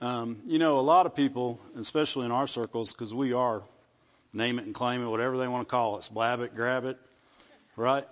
[0.00, 3.62] Um, you know, a lot of people, especially in our circles, because we are
[4.32, 6.98] name it and claim it, whatever they want to call it, blab it, grab it,
[7.76, 8.04] right?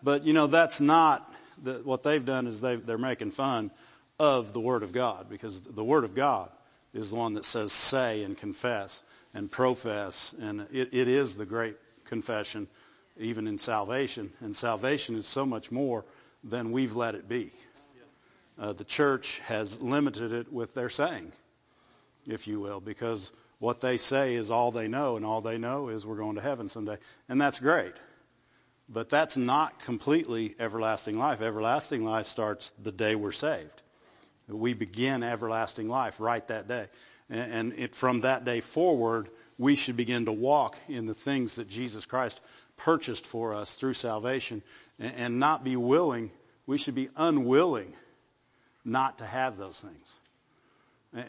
[0.00, 1.28] But you know, that's not
[1.60, 2.46] the, what they've done.
[2.46, 3.72] Is they they're making fun
[4.20, 6.50] of the Word of God because the Word of God
[6.94, 9.02] is the one that says say and confess
[9.34, 12.68] and profess, and it, it is the great confession,
[13.18, 14.32] even in salvation.
[14.40, 16.04] And salvation is so much more
[16.44, 17.50] than we've let it be
[18.58, 21.32] uh, the church has limited it with their saying,
[22.26, 25.88] if you will, because what they say is all they know, and all they know
[25.88, 26.98] is we're going to heaven someday.
[27.28, 27.94] And that's great.
[28.88, 31.42] But that's not completely everlasting life.
[31.42, 33.82] Everlasting life starts the day we're saved.
[34.48, 36.86] We begin everlasting life right that day.
[37.28, 41.68] And it, from that day forward, we should begin to walk in the things that
[41.68, 42.40] Jesus Christ
[42.78, 44.62] purchased for us through salvation
[44.98, 46.30] and not be willing.
[46.66, 47.92] We should be unwilling
[48.88, 50.14] not to have those things.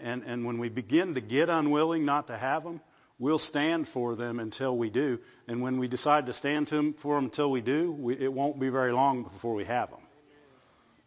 [0.01, 2.81] And, and when we begin to get unwilling not to have them,
[3.17, 5.19] we'll stand for them until we do.
[5.47, 8.31] And when we decide to stand to them, for them until we do, we, it
[8.31, 9.99] won't be very long before we have them.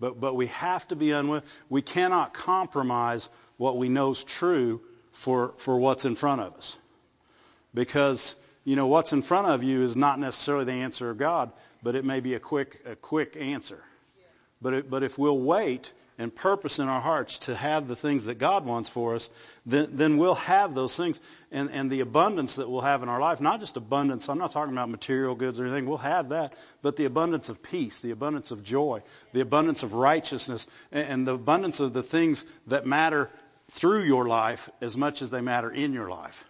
[0.00, 1.44] But, but we have to be unwilling.
[1.68, 4.80] We cannot compromise what we know is true
[5.12, 6.76] for, for what's in front of us.
[7.74, 8.34] Because,
[8.64, 11.94] you know, what's in front of you is not necessarily the answer of God, but
[11.94, 13.82] it may be a quick, a quick answer.
[14.60, 18.26] But, it, but if we'll wait and purpose in our hearts to have the things
[18.26, 19.30] that God wants for us,
[19.66, 21.20] then, then we'll have those things.
[21.50, 24.52] And, and the abundance that we'll have in our life, not just abundance, I'm not
[24.52, 28.12] talking about material goods or anything, we'll have that, but the abundance of peace, the
[28.12, 32.86] abundance of joy, the abundance of righteousness, and, and the abundance of the things that
[32.86, 33.28] matter
[33.70, 36.44] through your life as much as they matter in your life.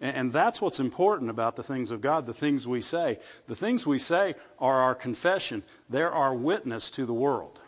[0.00, 3.18] And that's what's important about the things of God, the things we say.
[3.46, 5.62] The things we say are our confession.
[5.88, 7.58] They're our witness to the world.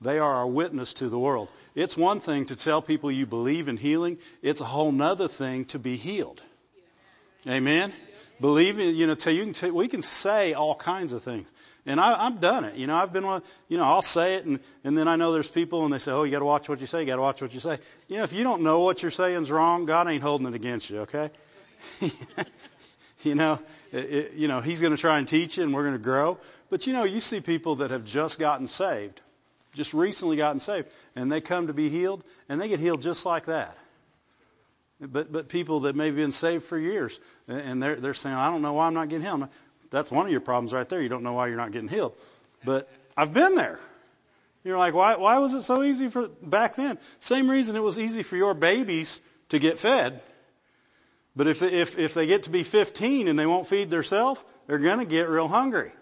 [0.00, 1.48] They are our witness to the world.
[1.74, 4.18] It's one thing to tell people you believe in healing.
[4.42, 6.40] It's a whole nother thing to be healed.
[7.48, 7.92] Amen.
[8.40, 11.52] Believe in, you know, tell you can tell, we can say all kinds of things,
[11.86, 12.76] and I, I've done it.
[12.76, 13.42] You know, I've been one.
[13.68, 16.12] You know, I'll say it, and and then I know there's people, and they say,
[16.12, 17.00] oh, you got to watch what you say.
[17.00, 17.78] You got to watch what you say.
[18.06, 20.54] You know, if you don't know what you're saying is wrong, God ain't holding it
[20.54, 21.00] against you.
[21.00, 21.30] Okay.
[23.22, 23.58] you know,
[23.90, 26.38] it, you know, He's going to try and teach you, and we're going to grow.
[26.70, 29.20] But you know, you see people that have just gotten saved
[29.78, 33.24] just recently gotten saved, and they come to be healed, and they get healed just
[33.24, 33.78] like that.
[35.00, 38.50] But but people that may have been saved for years, and they're they're saying, I
[38.50, 39.48] don't know why I'm not getting healed.
[39.90, 41.00] That's one of your problems right there.
[41.00, 42.14] You don't know why you're not getting healed.
[42.64, 43.78] But I've been there.
[44.64, 46.98] You're like, why why was it so easy for back then?
[47.20, 50.20] Same reason it was easy for your babies to get fed.
[51.36, 54.78] But if if if they get to be 15 and they won't feed themselves, they're
[54.78, 55.92] going to get real hungry.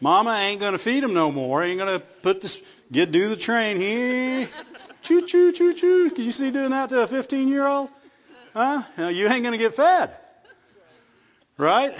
[0.00, 1.62] Mama ain't going to feed them no more.
[1.62, 2.58] Ain't going to put this,
[2.90, 4.48] get, do the train here.
[5.02, 6.10] Choo, choo, choo, choo.
[6.10, 7.88] Can you see doing that to a 15 year old?
[8.52, 8.82] Huh?
[8.98, 10.10] You ain't going to get fed.
[11.56, 11.94] Right?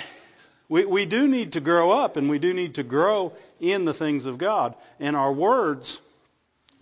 [0.69, 3.95] We, we do need to grow up and we do need to grow in the
[3.95, 4.75] things of God.
[4.99, 6.01] And our words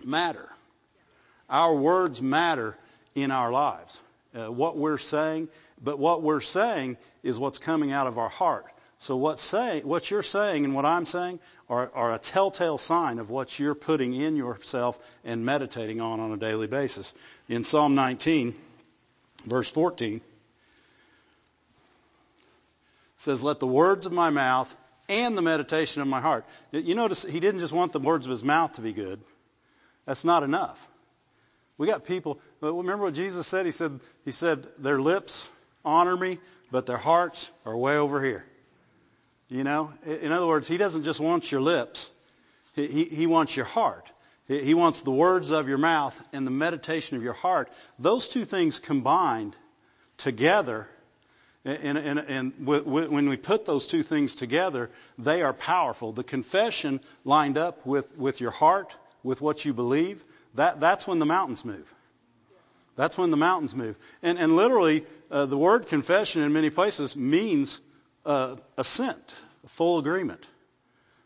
[0.05, 0.49] matter.
[1.49, 2.77] Our words matter
[3.15, 4.01] in our lives.
[4.35, 5.49] Uh, what we're saying,
[5.83, 8.67] but what we're saying is what's coming out of our heart.
[8.99, 11.39] So what, say, what you're saying and what I'm saying
[11.69, 16.33] are, are a telltale sign of what you're putting in yourself and meditating on on
[16.33, 17.15] a daily basis.
[17.49, 18.57] In Psalm 19,
[19.45, 20.21] verse 14,
[23.19, 24.75] says, Let the words of my mouth
[25.09, 26.45] and the meditation of my heart.
[26.73, 29.21] You notice he didn't just want the words of his mouth to be good.
[30.07, 30.89] That's not enough.
[31.77, 33.65] We got people, uh, remember what Jesus said?
[33.65, 35.49] He said, he said, their lips
[35.85, 36.39] honor me,
[36.73, 38.45] but their hearts are way over here.
[39.49, 42.11] You know, in other words, he doesn't just want your lips.
[42.77, 44.11] He, he, wants your heart.
[44.47, 47.71] He, he wants the words of your mouth and the meditation of your heart.
[47.99, 49.57] Those two things combined
[50.19, 50.87] together,
[51.65, 56.13] and, and, and when we put those two things together, they are powerful.
[56.13, 60.23] The confession lined up with, with your heart, with what you believe,
[60.55, 61.93] that, that's when the mountains move.
[62.97, 63.97] That's when the mountains move.
[64.23, 67.81] And, and literally, uh, the word confession in many places means
[68.29, 69.35] uh, assent,
[69.67, 70.47] full agreement.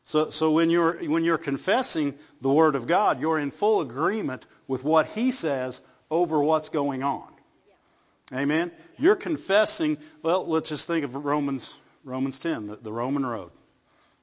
[0.04, 4.46] So, so when you're when you're confessing the word of God, you're in full agreement
[4.68, 7.28] with what He says over what's going on.
[8.32, 8.70] Amen.
[8.98, 9.98] You're confessing.
[10.22, 13.50] Well, let's just think of Romans Romans 10, the, the Roman road,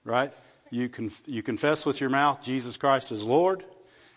[0.04, 0.34] right?
[0.70, 3.64] You conf, you confess with your mouth Jesus Christ is Lord,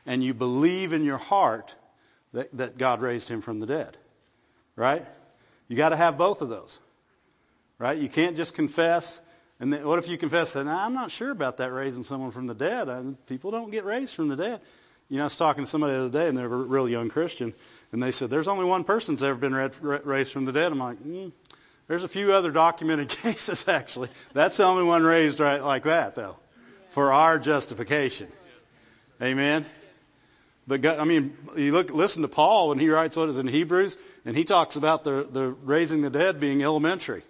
[0.07, 1.75] and you believe in your heart
[2.33, 3.97] that, that God raised Him from the dead,
[4.77, 5.05] right?
[5.69, 6.79] You got to have both of those.
[7.79, 7.99] Right?
[7.99, 9.21] You can't just confess.
[9.61, 12.47] And then, what if you confess that, I'm not sure about that raising someone from
[12.47, 12.89] the dead.
[12.89, 14.61] I, people don't get raised from the dead.
[15.09, 16.89] You know, I was talking to somebody the other day, and they were a real
[16.89, 17.53] young Christian,
[17.93, 20.79] and they said, "There's only one person that's ever been raised from the dead." I'm
[20.79, 21.33] like, mm,
[21.87, 24.09] "There's a few other documented cases, actually.
[24.33, 26.37] That's the only one raised right like that, though,
[26.91, 28.29] for our justification."
[29.21, 29.67] Amen.
[30.67, 33.49] But God, I mean, you look, listen to Paul when he writes what is in
[33.49, 37.23] Hebrews, and he talks about the, the raising the dead being elementary.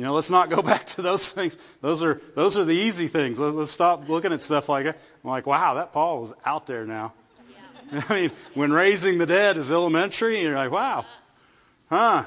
[0.00, 1.58] You know, let's not go back to those things.
[1.82, 3.38] Those are those are the easy things.
[3.38, 4.96] Let's, stop looking at stuff like that.
[5.22, 7.12] I'm like, wow, that Paul was out there now.
[7.92, 8.02] Yeah.
[8.08, 11.04] I mean, when raising the dead is elementary, you're like, wow,
[11.90, 12.24] huh?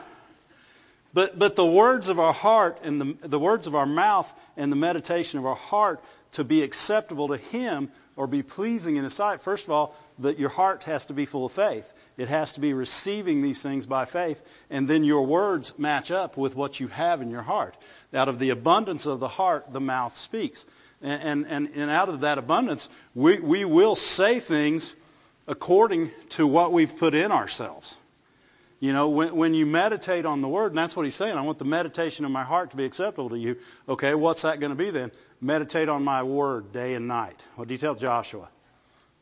[1.14, 4.72] But but the words of our heart and the the words of our mouth and
[4.72, 9.14] the meditation of our heart to be acceptable to Him or be pleasing in His
[9.14, 11.94] sight, first of all, that your heart has to be full of faith.
[12.18, 16.38] It has to be receiving these things by faith, and then your words match up
[16.38, 17.76] with what you have in your heart.
[18.14, 20.66] Out of the abundance of the heart, the mouth speaks.
[21.02, 24.96] And, and, and out of that abundance, we, we will say things
[25.48, 27.98] according to what we've put in ourselves.
[28.84, 31.42] You know, when, when you meditate on the Word, and that's what he's saying, I
[31.44, 33.56] want the meditation of my heart to be acceptable to you.
[33.88, 35.10] Okay, what's that going to be then?
[35.40, 37.42] Meditate on my Word day and night.
[37.56, 38.50] What do you tell Joshua?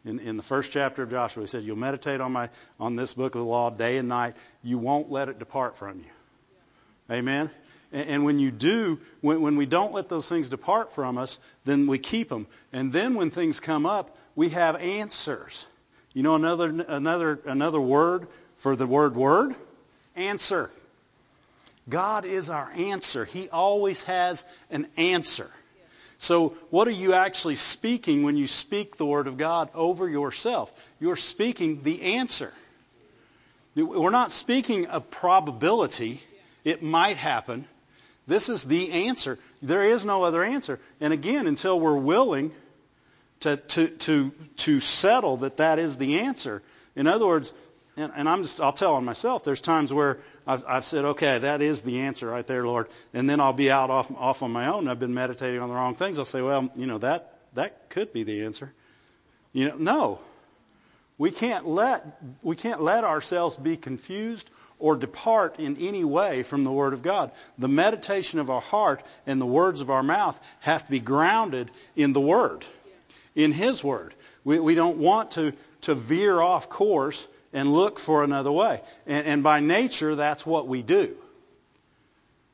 [0.03, 2.49] In, in the first chapter of Joshua, he said, You'll meditate on my
[2.79, 4.33] on this book of the law day and night.
[4.63, 7.15] You won't let it depart from you.
[7.15, 7.51] Amen?
[7.91, 11.39] And, and when you do, when, when we don't let those things depart from us,
[11.65, 12.47] then we keep them.
[12.73, 15.67] And then when things come up, we have answers.
[16.13, 18.27] You know another another another word
[18.61, 19.55] for the word word?
[20.15, 20.69] Answer.
[21.89, 23.25] God is our answer.
[23.25, 25.49] He always has an answer.
[26.19, 30.71] So what are you actually speaking when you speak the word of God over yourself?
[30.99, 32.53] You're speaking the answer.
[33.75, 36.21] We're not speaking a probability.
[36.63, 37.65] It might happen.
[38.27, 39.39] This is the answer.
[39.63, 40.79] There is no other answer.
[40.99, 42.51] And again, until we're willing
[43.39, 46.61] to, to, to, to settle that that is the answer.
[46.95, 47.53] In other words,
[47.97, 51.39] and, and I'm just, I'll tell on myself, there's times where I've, I've said, okay,
[51.39, 52.87] that is the answer right there, Lord.
[53.13, 54.87] And then I'll be out off, off on my own.
[54.87, 56.17] I've been meditating on the wrong things.
[56.17, 58.73] I'll say, well, you know, that, that could be the answer.
[59.51, 60.19] You know, no.
[61.17, 62.05] We can't let,
[62.41, 64.49] we can't let ourselves be confused
[64.79, 67.31] or depart in any way from the Word of God.
[67.57, 71.69] The meditation of our heart and the words of our mouth have to be grounded
[71.95, 72.65] in the Word,
[73.35, 74.15] in His Word.
[74.43, 78.81] We, we don't want to, to veer off course and look for another way.
[79.05, 81.15] And, and by nature, that's what we do.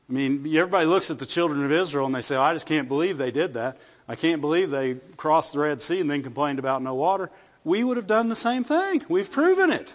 [0.08, 2.66] I mean, everybody looks at the children of Israel and they say, oh, I just
[2.66, 3.76] can't believe they did that.
[4.08, 7.30] I can't believe they crossed the Red Sea and then complained about no water.
[7.62, 9.04] We would have done the same thing.
[9.08, 9.92] We've proven it.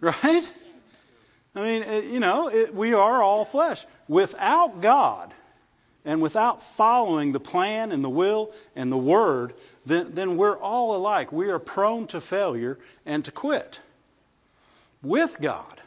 [0.00, 0.44] Right?
[1.56, 3.84] I mean, you know, it, we are all flesh.
[4.06, 5.32] Without God
[6.04, 9.54] and without following the plan and the will and the word,
[9.86, 11.32] then, then we're all alike.
[11.32, 13.80] We are prone to failure and to quit
[15.02, 15.80] with God,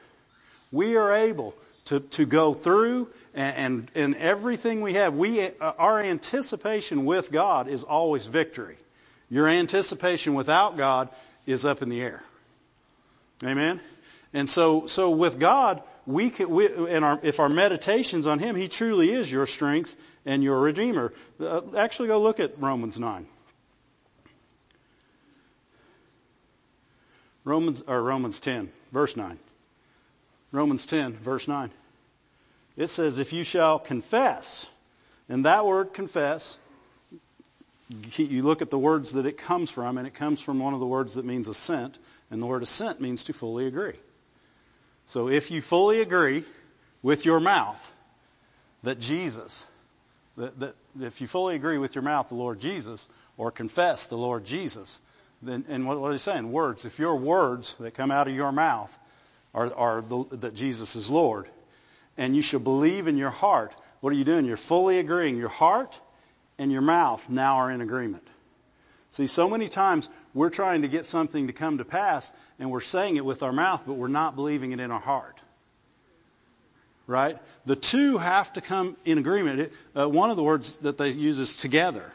[0.71, 1.55] we are able
[1.85, 7.67] to, to go through and, and, and everything we have, we, our anticipation with God
[7.67, 8.77] is always victory.
[9.29, 11.09] Your anticipation without God
[11.45, 12.23] is up in the air.
[13.43, 13.79] Amen?
[14.33, 18.55] And so, so with God, we can, we, and our, if our meditations on Him,
[18.55, 21.11] He truly is your strength and your Redeemer.
[21.39, 23.27] Uh, actually, go look at Romans 9.
[27.43, 29.37] Romans, or Romans 10 verse 9.
[30.51, 31.71] Romans 10, verse 9.
[32.77, 34.65] It says, If you shall confess,
[35.29, 36.57] and that word confess,
[38.17, 40.79] you look at the words that it comes from, and it comes from one of
[40.79, 41.97] the words that means assent,
[42.29, 43.95] and the word assent means to fully agree.
[45.05, 46.43] So if you fully agree
[47.01, 47.91] with your mouth
[48.83, 49.65] that Jesus,
[50.37, 53.07] that, that if you fully agree with your mouth the Lord Jesus,
[53.37, 54.99] or confess the Lord Jesus,
[55.41, 56.85] then, and what, what he's saying, words.
[56.85, 58.97] If your words that come out of your mouth
[59.53, 61.47] are, are the, that Jesus is Lord,
[62.17, 64.45] and you shall believe in your heart, what are you doing?
[64.45, 65.37] You're fully agreeing.
[65.37, 65.99] Your heart
[66.57, 68.27] and your mouth now are in agreement.
[69.11, 72.81] See, so many times we're trying to get something to come to pass, and we're
[72.81, 75.37] saying it with our mouth, but we're not believing it in our heart.
[77.07, 77.37] Right?
[77.65, 79.59] The two have to come in agreement.
[79.59, 82.13] It, uh, one of the words that they use is together.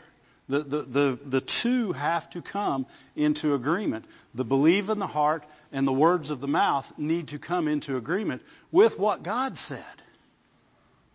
[0.48, 2.86] The, the, the, the two have to come
[3.16, 4.04] into agreement.
[4.34, 7.96] The belief in the heart and the words of the mouth need to come into
[7.96, 9.82] agreement with what God said.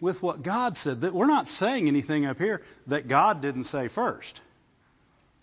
[0.02, 1.02] With what God said.
[1.02, 4.42] That we're not saying anything up here that God didn't say first.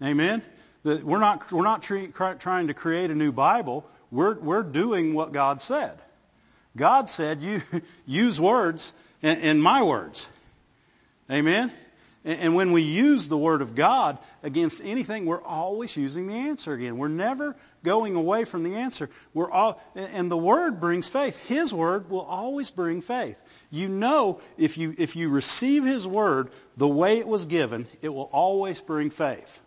[0.02, 0.42] Amen?
[0.84, 3.86] That we're not, we're not tre- trying to create a new Bible.
[4.10, 5.98] We're, we're doing what God said.
[6.76, 7.62] God said, you
[8.06, 8.92] use words
[9.22, 10.28] and, and my words.
[11.30, 11.72] Amen?
[12.28, 16.74] And, when we use the Word of God against anything, we're always using the answer
[16.74, 16.98] again.
[16.98, 19.08] We're never going away from the answer.
[19.32, 21.48] We're all, and the Word brings faith.
[21.48, 23.42] His Word will always bring faith.
[23.70, 28.10] You know, if you, if you receive His Word the way it was given, it
[28.10, 29.58] will always bring faith.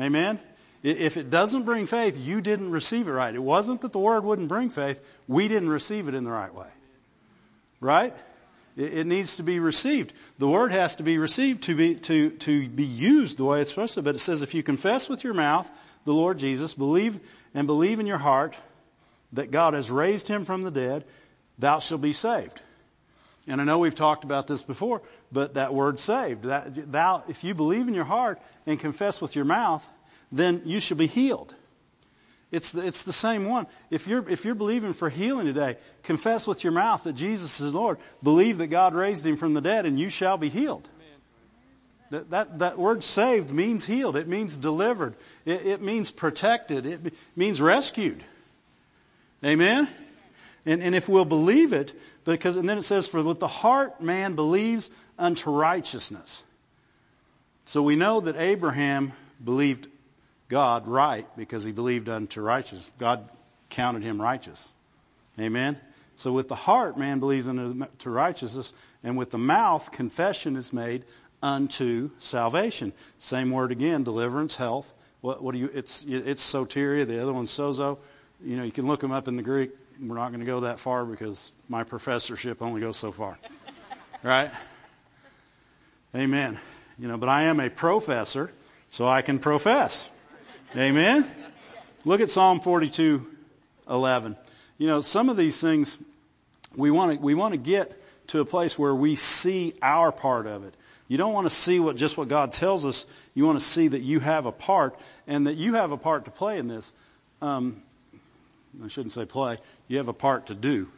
[0.00, 0.40] Amen?
[0.82, 3.32] If it doesn't bring faith, you didn't receive it right.
[3.32, 5.00] It wasn't that the Word wouldn't bring faith.
[5.28, 6.66] We didn't receive it in the right way.
[7.80, 8.16] Right?
[8.78, 10.12] It needs to be received.
[10.38, 13.70] The word has to be received to be to to be used the way it's
[13.70, 14.02] supposed to.
[14.02, 15.68] But it says if you confess with your mouth
[16.04, 17.18] the Lord Jesus, believe
[17.54, 18.54] and believe in your heart
[19.32, 21.04] that God has raised him from the dead,
[21.58, 22.62] thou shalt be saved.
[23.48, 27.42] And I know we've talked about this before, but that word saved, that thou if
[27.42, 29.86] you believe in your heart and confess with your mouth,
[30.30, 31.52] then you shall be healed.
[32.50, 33.66] It's the, it's the same one.
[33.90, 37.74] If you're, if you're believing for healing today, confess with your mouth that Jesus is
[37.74, 37.98] Lord.
[38.22, 40.88] Believe that God raised him from the dead and you shall be healed.
[42.10, 44.16] That, that, that word saved means healed.
[44.16, 45.14] It means delivered.
[45.44, 46.86] It, it means protected.
[46.86, 48.24] It means rescued.
[49.44, 49.86] Amen?
[50.64, 51.92] And, and if we'll believe it,
[52.24, 56.42] because, and then it says, for with the heart man believes unto righteousness.
[57.66, 59.12] So we know that Abraham
[59.44, 59.86] believed
[60.48, 62.90] God right because he believed unto righteousness.
[62.98, 63.28] God
[63.70, 64.72] counted him righteous.
[65.38, 65.78] Amen.
[66.16, 68.74] So with the heart, man believes unto righteousness,
[69.04, 71.04] and with the mouth, confession is made
[71.42, 72.92] unto salvation.
[73.18, 74.92] Same word again, deliverance, health.
[75.20, 75.70] What, what do you?
[75.72, 77.06] It's it's soteria.
[77.06, 77.98] The other one's sozo.
[78.42, 79.70] You know, you can look them up in the Greek.
[80.00, 83.38] We're not going to go that far because my professorship only goes so far.
[84.22, 84.50] right?
[86.14, 86.58] Amen.
[86.98, 88.50] You know, but I am a professor,
[88.90, 90.08] so I can profess.
[90.76, 91.24] Amen?
[92.04, 93.26] Look at Psalm 42,
[93.88, 94.36] 11.
[94.76, 95.96] You know, some of these things
[96.76, 97.90] we want to we want to get
[98.28, 100.74] to a place where we see our part of it.
[101.08, 103.06] You don't want to see what just what God tells us.
[103.34, 106.26] You want to see that you have a part and that you have a part
[106.26, 106.92] to play in this.
[107.40, 107.82] Um,
[108.84, 109.56] I shouldn't say play.
[109.88, 110.88] You have a part to do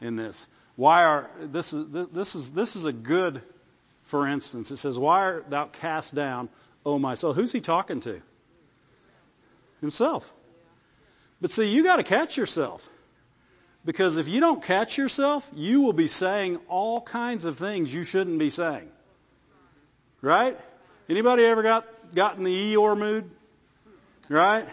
[0.00, 0.46] in this.
[0.76, 3.42] Why are this is this is this is a good,
[4.04, 4.70] for instance.
[4.70, 6.48] It says, "Why art thou cast down,
[6.86, 8.22] O my soul?" Who's he talking to?
[9.80, 10.30] Himself.
[11.40, 12.88] But see, you got to catch yourself.
[13.84, 18.04] Because if you don't catch yourself, you will be saying all kinds of things you
[18.04, 18.88] shouldn't be saying.
[20.20, 20.58] Right?
[21.08, 23.30] Anybody ever got got in the Eeyore mood?
[24.28, 24.68] Right?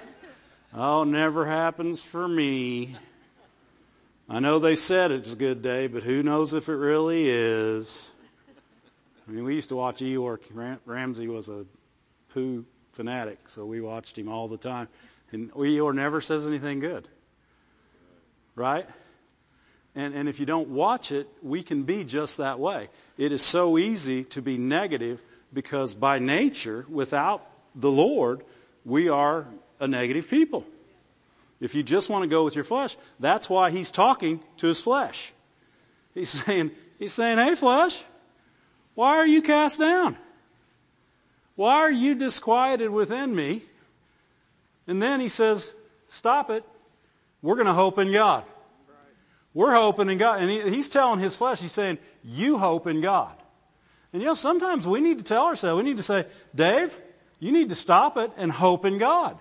[0.74, 2.96] Oh, never happens for me.
[4.28, 8.12] I know they said it's a good day, but who knows if it really is.
[9.28, 10.40] I mean, we used to watch Eeyore.
[10.86, 11.66] Ramsey was a
[12.34, 14.88] Pooh fanatic, so we watched him all the time.
[15.32, 17.08] And Eeyore never says anything good.
[18.56, 18.88] Right?
[19.96, 22.90] And, and if you don't watch it, we can be just that way.
[23.18, 25.22] It is so easy to be negative
[25.54, 28.44] because by nature, without the Lord,
[28.86, 29.46] we are
[29.80, 30.66] a negative people.
[31.60, 34.82] If you just want to go with your flesh, that's why he's talking to his
[34.82, 35.32] flesh.
[36.14, 38.02] He's saying, he's saying, hey flesh,
[38.94, 40.18] why are you cast down?
[41.56, 43.62] Why are you disquieted within me?
[44.88, 45.72] And then he says,
[46.10, 46.64] Stop it.
[47.42, 48.44] We're going to hope in God.
[49.54, 50.42] We're hoping in God.
[50.42, 53.32] And he, he's telling his flesh, he's saying, You hope in God.
[54.12, 56.98] And you know, sometimes we need to tell ourselves, we need to say, Dave,
[57.40, 59.38] you need to stop it and hope in God.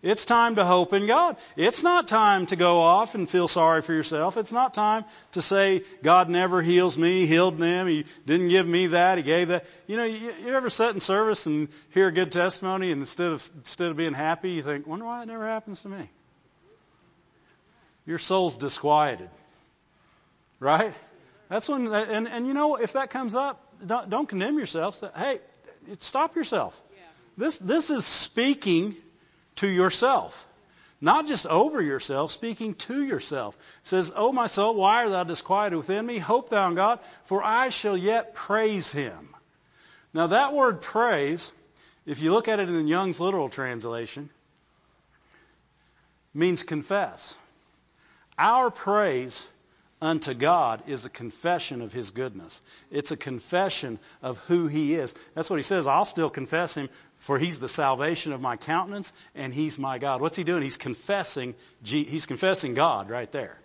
[0.00, 1.36] It's time to hope in God.
[1.56, 4.36] It's not time to go off and feel sorry for yourself.
[4.36, 8.88] It's not time to say, God never heals me, healed them, He didn't give me
[8.88, 9.64] that, He gave that.
[9.88, 13.32] You know, you, you ever sit in service and hear a good testimony and instead
[13.32, 16.08] of, instead of being happy, you think, wonder why it never happens to me?
[18.06, 19.30] Your soul's disquieted.
[20.60, 20.94] Right?
[21.48, 24.94] That's when, and, and you know, if that comes up, don't, don't condemn yourself.
[24.94, 25.40] Say, hey,
[25.98, 26.80] stop yourself.
[27.36, 28.96] This, this is speaking
[29.58, 30.46] to yourself.
[31.00, 33.56] Not just over yourself, speaking to yourself.
[33.56, 36.18] It says, O my soul, why art thou disquieted within me?
[36.18, 39.28] Hope thou in God, for I shall yet praise him.
[40.12, 41.52] Now that word praise,
[42.04, 44.30] if you look at it in Young's literal translation,
[46.34, 47.38] means confess.
[48.36, 49.46] Our praise
[50.00, 52.62] unto God is a confession of His goodness.
[52.90, 55.14] It's a confession of who He is.
[55.34, 55.86] That's what He says.
[55.86, 56.88] I'll still confess Him,
[57.18, 60.20] for He's the salvation of my countenance, and He's my God.
[60.20, 60.62] What's He doing?
[60.62, 61.54] He's confessing.
[61.82, 63.58] He's confessing God right there.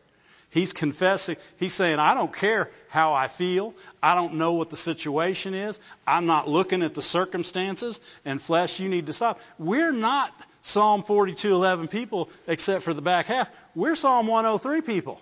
[0.49, 1.37] He's confessing.
[1.57, 3.73] He's saying, I don't care how I feel.
[4.03, 5.79] I don't know what the situation is.
[6.05, 7.99] I'm not looking at the circumstances.
[8.23, 9.39] And flesh, you need to stop.
[9.57, 13.49] We're not Psalm 42:11 people, except for the back half.
[13.73, 15.19] We're Psalm 103 people.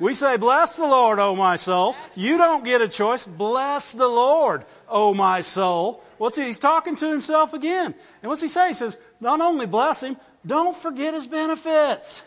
[0.00, 1.96] We say, bless the Lord, O my soul.
[2.14, 3.26] You don't get a choice.
[3.26, 6.02] Bless the Lord, O my soul.
[6.18, 6.44] What's he?
[6.44, 7.94] He's talking to himself again.
[8.22, 8.68] And what's he say?
[8.68, 12.22] He says, not only bless him, don't forget his benefits.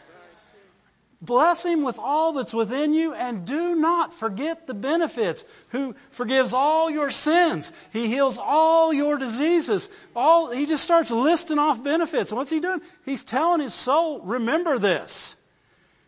[1.22, 5.46] Bless him with all that's within you and do not forget the benefits.
[5.70, 7.72] Who forgives all your sins.
[7.94, 9.88] He heals all your diseases.
[10.16, 12.32] All, he just starts listing off benefits.
[12.32, 12.82] And what's he doing?
[13.06, 15.36] He's telling his soul, remember this.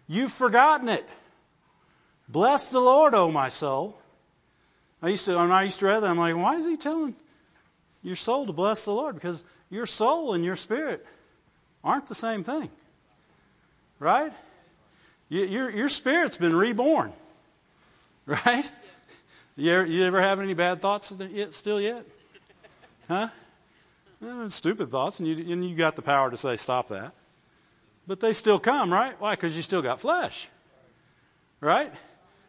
[0.08, 1.08] You've forgotten it.
[2.34, 3.96] Bless the Lord, O my soul.
[5.04, 7.13] I used to, when I used to read that, I'm like, why is he telling
[8.02, 9.13] your soul to bless the Lord?
[9.13, 11.06] Because your soul and your spirit
[11.84, 12.70] aren't the same thing.
[14.00, 14.34] Right?
[15.30, 17.13] Your, your spirit's been reborn,
[18.25, 18.68] right?
[19.56, 22.04] You ever, you ever have any bad thoughts yet, still yet?
[23.08, 23.28] Huh?
[24.48, 27.13] stupid thoughts, and you, and you got the power to say, stop that.
[28.08, 29.13] But they still come, right?
[29.22, 29.36] Why?
[29.36, 30.50] Because you still got flesh.
[31.62, 31.94] Right?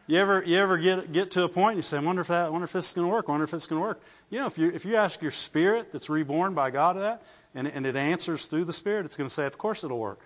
[0.07, 2.27] You ever you ever get get to a point and you say, I wonder if
[2.27, 4.01] that I wonder if this is gonna work, I wonder if it's gonna work.
[4.29, 7.23] You know, if you if you ask your spirit that's reborn by God that
[7.55, 10.19] and, and it answers through the Spirit, it's gonna say, Of course it'll work.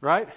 [0.00, 0.28] Right?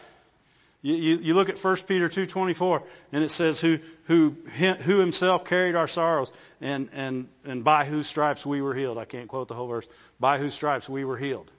[0.81, 2.83] You, you, you look at 1 Peter 2.24
[3.13, 8.05] and it says who, who, who himself carried our sorrows and, and, and by whose
[8.05, 8.97] stripes we were healed.
[8.97, 9.87] I can't quote the whole verse.
[10.19, 11.49] By whose stripes we were healed.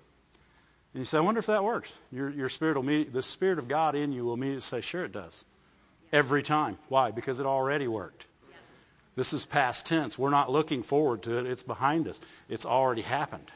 [0.92, 1.90] And you say, I wonder if that works.
[2.12, 5.06] Your, your spirit will meet, the Spirit of God in you will immediately say, sure
[5.06, 5.42] it does.
[6.14, 6.78] Every time.
[6.88, 7.10] Why?
[7.10, 8.24] Because it already worked.
[9.16, 10.18] This is past tense.
[10.18, 11.46] We're not looking forward to it.
[11.46, 12.18] It's behind us.
[12.48, 13.50] It's already happened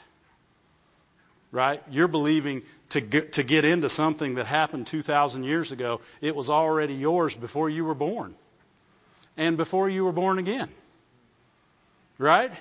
[1.51, 1.83] right?
[1.91, 6.01] You're believing to get, to get into something that happened 2,000 years ago.
[6.21, 8.35] It was already yours before you were born
[9.37, 10.69] and before you were born again.
[12.19, 12.53] Right?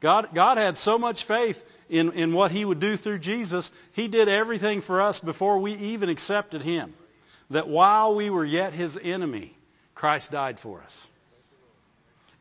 [0.00, 3.72] God, God had so much faith in, in what He would do through Jesus.
[3.92, 6.92] He did everything for us before we even accepted Him.
[7.50, 9.54] That while we were yet His enemy,
[9.94, 11.06] Christ died for us.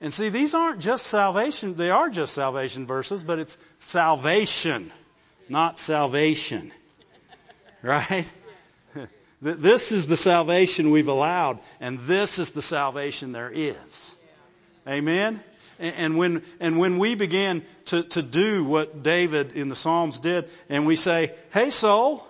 [0.01, 4.91] And see, these aren't just salvation, they are just salvation verses, but it's salvation
[5.49, 6.71] not salvation.
[7.81, 8.29] Right?
[9.41, 14.13] This is the salvation we've allowed, and this is the salvation there is.
[14.85, 15.41] Amen?
[15.79, 20.49] And when, and when we begin to, to do what David in the Psalms did,
[20.67, 22.27] and we say, hey soul,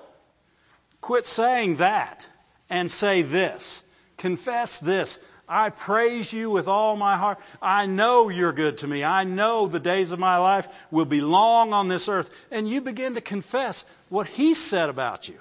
[1.01, 2.27] quit saying that
[2.69, 3.83] and say this.
[4.17, 5.19] Confess this.
[5.47, 7.39] I praise you with all my heart.
[7.59, 9.03] I know you're good to me.
[9.03, 12.47] I know the days of my life will be long on this earth.
[12.51, 15.39] And you begin to confess what he said about you.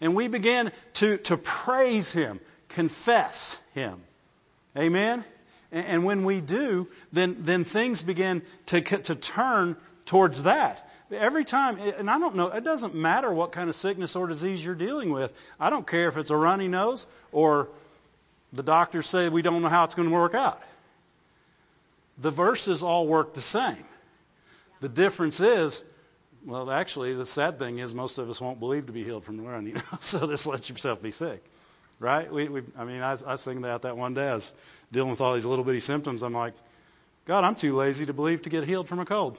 [0.00, 4.02] And we begin to, to praise him, confess him.
[4.76, 5.24] Amen?
[5.70, 10.90] And, and when we do, then, then things begin to, to turn towards that.
[11.12, 14.64] Every time, and I don't know, it doesn't matter what kind of sickness or disease
[14.64, 15.32] you're dealing with.
[15.60, 17.68] I don't care if it's a runny nose or
[18.52, 20.62] the doctors say we don't know how it's going to work out.
[22.18, 23.84] The verses all work the same.
[24.80, 25.82] The difference is,
[26.44, 29.36] well, actually, the sad thing is most of us won't believe to be healed from
[29.36, 31.42] the runny nose, so just let yourself be sick,
[31.98, 32.30] right?
[32.32, 34.28] We, we, I mean, I, I was thinking about that one day.
[34.28, 34.54] I was
[34.90, 36.22] dealing with all these little bitty symptoms.
[36.22, 36.54] I'm like,
[37.24, 39.38] God, I'm too lazy to believe to get healed from a cold.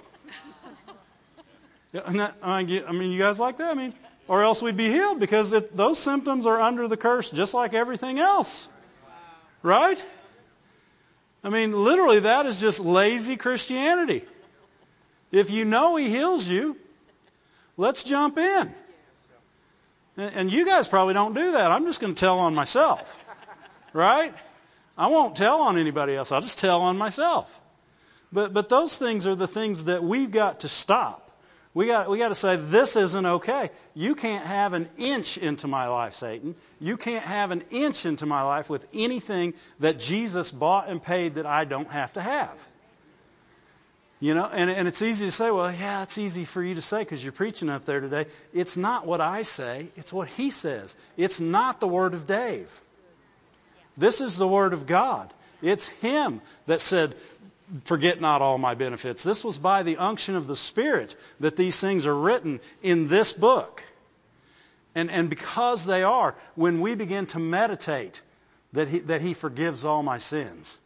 [1.94, 3.72] I mean, you guys like that?
[3.72, 3.94] I mean,
[4.28, 7.74] or else we'd be healed because it, those symptoms are under the curse just like
[7.74, 8.68] everything else.
[9.62, 10.04] Right?
[11.44, 14.24] I mean, literally, that is just lazy Christianity.
[15.32, 16.78] If you know He heals you,
[17.78, 18.74] let's jump in.
[20.16, 21.72] And you guys probably don't do that.
[21.72, 23.20] I'm just going to tell on myself.
[23.94, 24.34] Right?
[24.98, 26.32] I won't tell on anybody else.
[26.32, 27.60] I'll just tell on myself.
[28.32, 31.23] But, but those things are the things that we've got to stop.
[31.76, 33.72] We got, we got to say, this isn't okay.
[33.96, 36.56] You can't have an inch into my life, Satan.
[36.80, 41.36] You can't have an inch into my life with anything that Jesus bought and paid
[41.36, 42.68] that I don't have to have.
[44.20, 46.82] You know, and, and it's easy to say, well, yeah, it's easy for you to
[46.82, 48.28] say because you're preaching up there today.
[48.54, 50.96] It's not what I say, it's what he says.
[51.18, 52.72] It's not the word of Dave.
[53.98, 55.34] This is the word of God.
[55.62, 57.16] It's him that said,
[57.86, 59.24] forget not all my benefits.
[59.24, 63.34] This was by the unction of the Spirit that these things are written in this
[63.34, 63.84] book.
[64.96, 68.22] And, and because they are, when we begin to meditate
[68.74, 70.78] that he, that he forgives all my sins,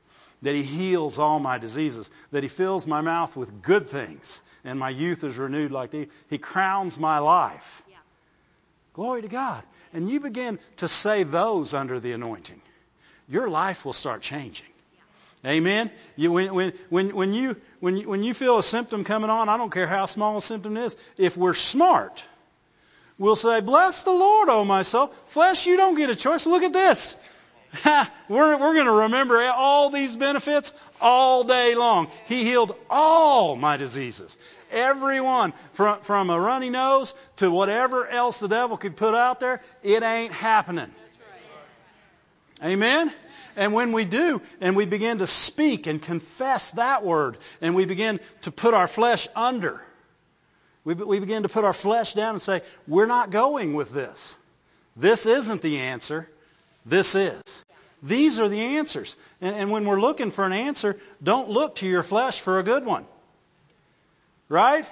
[0.41, 4.79] that He heals all my diseases, that He fills my mouth with good things, and
[4.79, 7.83] my youth is renewed like the, He crowns my life.
[7.89, 7.97] Yeah.
[8.93, 9.63] Glory to God.
[9.93, 12.61] And you begin to say those under the anointing.
[13.27, 14.67] Your life will start changing.
[15.47, 15.89] Amen.
[16.17, 19.47] You, when, when, when, when, you, when, you, when you feel a symptom coming on,
[19.47, 22.23] I don't care how small a symptom is, if we're smart,
[23.17, 25.07] we'll say, Bless the Lord, O my soul.
[25.07, 26.45] Flesh, you don't get a choice.
[26.45, 27.15] Look at this.
[28.29, 32.09] we're we're going to remember all these benefits all day long.
[32.25, 34.37] He healed all my diseases.
[34.69, 39.61] Everyone, from, from a runny nose to whatever else the devil could put out there,
[39.81, 40.91] it ain't happening.
[42.63, 43.13] Amen?
[43.57, 47.85] And when we do, and we begin to speak and confess that word, and we
[47.85, 49.81] begin to put our flesh under,
[50.85, 54.37] we, we begin to put our flesh down and say, we're not going with this.
[54.95, 56.29] This isn't the answer.
[56.85, 57.41] This is.
[58.03, 59.15] These are the answers.
[59.41, 62.63] And, and when we're looking for an answer, don't look to your flesh for a
[62.63, 63.05] good one.
[64.49, 64.85] Right?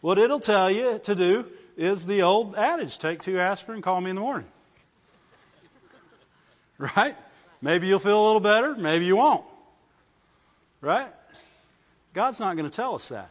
[0.00, 4.10] What it'll tell you to do is the old adage take two aspirin, call me
[4.10, 4.46] in the morning.
[6.96, 7.16] Right?
[7.62, 9.44] Maybe you'll feel a little better, maybe you won't.
[10.80, 11.06] Right?
[12.12, 13.30] God's not going to tell us that.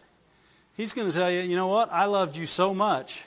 [0.77, 1.91] He's going to tell you, you know what?
[1.91, 3.23] I loved you so much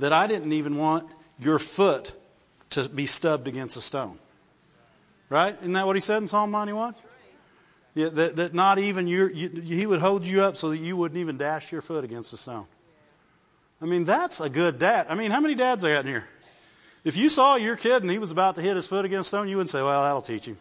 [0.00, 2.12] that I didn't even want your foot
[2.70, 4.18] to be stubbed against a stone.
[5.28, 5.56] Right?
[5.60, 6.94] Isn't that what he said in Psalm 91?
[7.94, 10.96] Yeah, that, that not even your, you, he would hold you up so that you
[10.96, 12.66] wouldn't even dash your foot against a stone.
[13.80, 15.06] I mean, that's a good dad.
[15.08, 16.24] I mean, how many dads I got in here?
[17.04, 19.48] If you saw your kid and he was about to hit his foot against stone,
[19.48, 20.56] you wouldn't say, well, that'll teach him.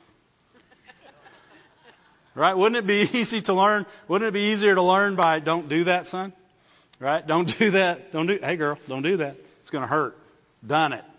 [2.35, 2.55] right?
[2.55, 3.85] Wouldn't it be easy to learn?
[4.07, 6.33] Wouldn't it be easier to learn by, don't do that, son?
[6.99, 7.25] Right?
[7.25, 8.11] Don't do that.
[8.11, 9.35] Don't do, hey girl, don't do that.
[9.61, 10.17] It's going to hurt.
[10.65, 11.05] Done it.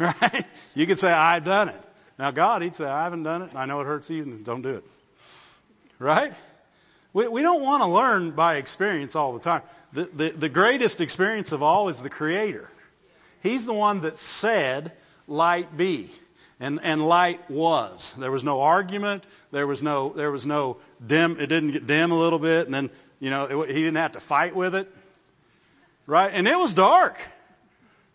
[0.00, 0.46] Right?
[0.76, 1.82] You could say, I've done it.
[2.20, 3.50] Now God, he'd say, I haven't done it.
[3.56, 4.24] I know it hurts you.
[4.44, 4.84] Don't do it.
[5.98, 6.32] Right?
[7.12, 9.62] We, we don't want to learn by experience all the time.
[9.92, 12.70] The, the, the greatest experience of all is the Creator.
[13.42, 14.92] He's the one that said,
[15.26, 16.10] light be.
[16.60, 18.14] And, and light was.
[18.14, 19.22] There was no argument.
[19.52, 22.74] There was no, there was no dim, it didn't get dim a little bit and
[22.74, 24.92] then, you know, it, he didn't have to fight with it.
[26.06, 26.32] Right?
[26.32, 27.18] And it was dark.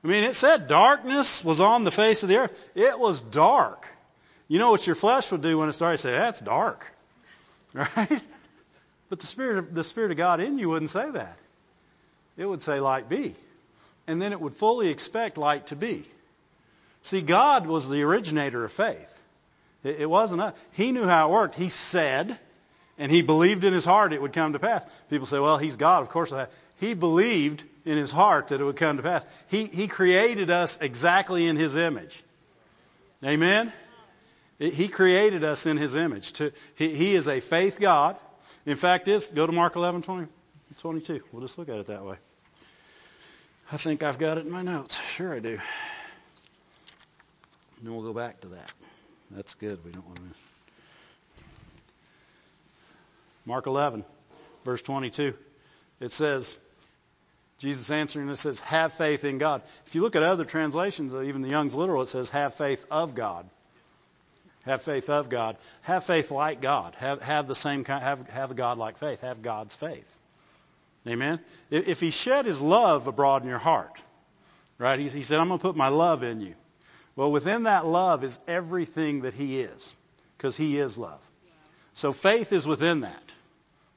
[0.03, 2.71] I mean, it said darkness was on the face of the earth.
[2.75, 3.87] It was dark.
[4.49, 5.97] You know what your flesh would do when it started?
[5.97, 6.85] To say, that's dark.
[7.73, 8.21] Right?
[9.09, 11.37] But the Spirit of, the Spirit of God in you wouldn't say that.
[12.37, 13.35] It would say light be.
[14.07, 16.05] And then it would fully expect light to be.
[17.01, 19.23] See, God was the originator of faith.
[19.83, 20.55] It, it wasn't us.
[20.71, 21.55] He knew how it worked.
[21.55, 22.37] He said,
[22.97, 24.85] and he believed in his heart it would come to pass.
[25.09, 26.03] People say, well, he's God.
[26.03, 26.33] Of course,
[26.79, 29.25] he believed in his heart that it would come to pass.
[29.47, 32.23] He, he created us exactly in his image.
[33.23, 33.71] Amen?
[34.59, 36.33] He created us in His image.
[36.33, 38.15] To, he, he, is a faith God.
[38.65, 40.27] In fact, is go to Mark 11, 20,
[40.79, 41.21] 22.
[41.31, 42.17] We'll just look at it that way.
[43.73, 45.01] I think I've got it in my notes.
[45.13, 45.49] Sure I do.
[45.49, 45.59] And
[47.81, 48.71] then we'll go back to that.
[49.31, 49.83] That's good.
[49.83, 50.23] We don't want to.
[53.47, 54.05] Mark 11,
[54.63, 55.33] verse 22.
[55.99, 56.55] It says,
[57.57, 59.63] Jesus answering it says, have faith in God.
[59.87, 63.15] If you look at other translations, even the Young's literal, it says, have faith of
[63.15, 63.49] God.
[64.65, 65.57] Have faith of God.
[65.81, 66.93] Have faith like God.
[66.99, 69.21] Have, have the same kind, have, have a God-like faith.
[69.21, 70.15] Have God's faith.
[71.07, 71.39] Amen?
[71.69, 73.91] If he shed his love abroad in your heart,
[74.77, 74.99] right?
[74.99, 76.55] He, said, I'm going to put my love in you.
[77.15, 79.93] Well, within that love is everything that he is,
[80.37, 81.19] because he is love.
[81.93, 83.23] So faith is within that.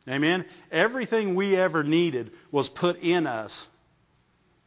[0.09, 0.45] Amen?
[0.71, 3.67] Everything we ever needed was put in us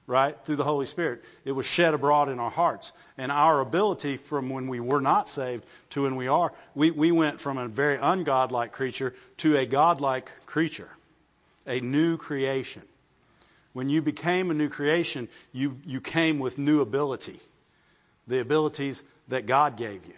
[0.10, 0.36] right?
[0.43, 1.23] Through the Holy Spirit.
[1.45, 2.91] It was shed abroad in our hearts.
[3.15, 7.12] And our ability from when we were not saved to when we are, we, we
[7.12, 10.89] went from a very ungodlike creature to a godlike creature,
[11.69, 12.82] a new creation.
[13.73, 17.39] When you became a new creation, you, you came with new ability,
[18.27, 20.13] the abilities that God gave you.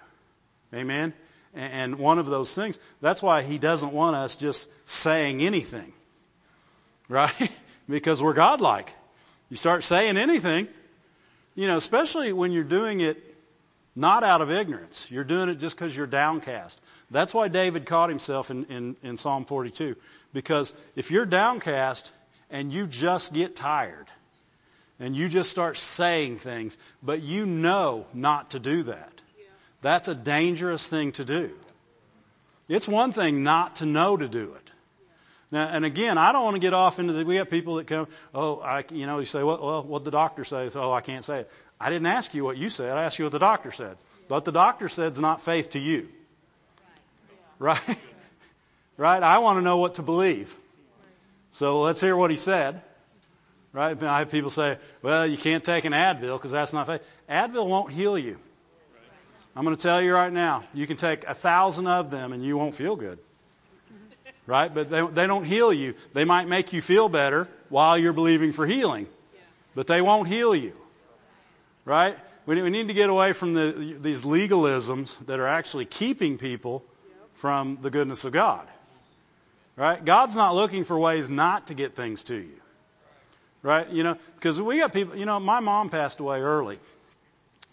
[0.73, 1.13] Amen?
[1.53, 5.91] And one of those things, that's why He doesn't want us just saying anything,
[7.09, 7.51] right?
[7.89, 8.93] because we're godlike.
[9.49, 10.69] You start saying anything,
[11.55, 13.21] you know, especially when you're doing it
[13.95, 15.11] not out of ignorance.
[15.11, 16.79] You're doing it just because you're downcast.
[17.09, 19.97] That's why David caught himself in, in, in Psalm 42.
[20.33, 22.11] Because if you're downcast
[22.49, 24.07] and you just get tired
[24.99, 29.21] and you just start saying things, but you know not to do that,
[29.81, 31.51] that's a dangerous thing to do.
[32.69, 34.71] It's one thing not to know to do it.
[35.51, 37.87] Now, and again, I don't want to get off into the, we have people that
[37.87, 40.77] come, oh, I, you know, you say, well, well what the doctor says?
[40.77, 41.51] Oh, I can't say it.
[41.79, 42.95] I didn't ask you what you said.
[42.95, 43.97] I asked you what the doctor said.
[44.29, 46.07] But the doctor said is not faith to you.
[47.59, 47.81] Right?
[49.01, 49.21] right?
[49.21, 50.55] I want to know what to believe.
[51.51, 52.81] So let's hear what he said.
[53.73, 54.01] Right?
[54.03, 57.01] I have people say, well, you can't take an Advil because that's not faith.
[57.29, 58.37] Advil won't heal you.
[59.55, 62.43] I'm going to tell you right now, you can take a thousand of them and
[62.43, 63.19] you won't feel good
[64.47, 64.73] right?
[64.73, 65.95] But they, they don't heal you.
[66.13, 69.07] They might make you feel better while you're believing for healing,
[69.75, 70.73] but they won't heal you.
[71.85, 72.17] Right?
[72.45, 76.83] We we need to get away from the, these legalisms that are actually keeping people
[77.35, 78.67] from the goodness of God.
[79.75, 80.03] Right?
[80.03, 82.59] God's not looking for ways not to get things to you.
[83.63, 83.89] Right?
[83.89, 86.79] You know, because we got people, you know, my mom passed away early,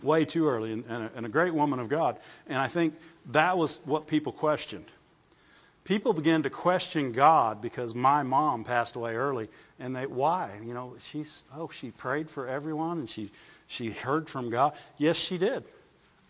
[0.02, 2.18] way too early, and, and, a, and a great woman of God.
[2.46, 2.94] And I think
[3.32, 4.84] that was what people questioned.
[5.84, 9.48] People began to question God because my mom passed away early,
[9.80, 10.50] and they why?
[10.62, 13.30] You know, she's oh she prayed for everyone and she
[13.68, 14.74] she heard from God.
[14.98, 15.64] Yes, she did.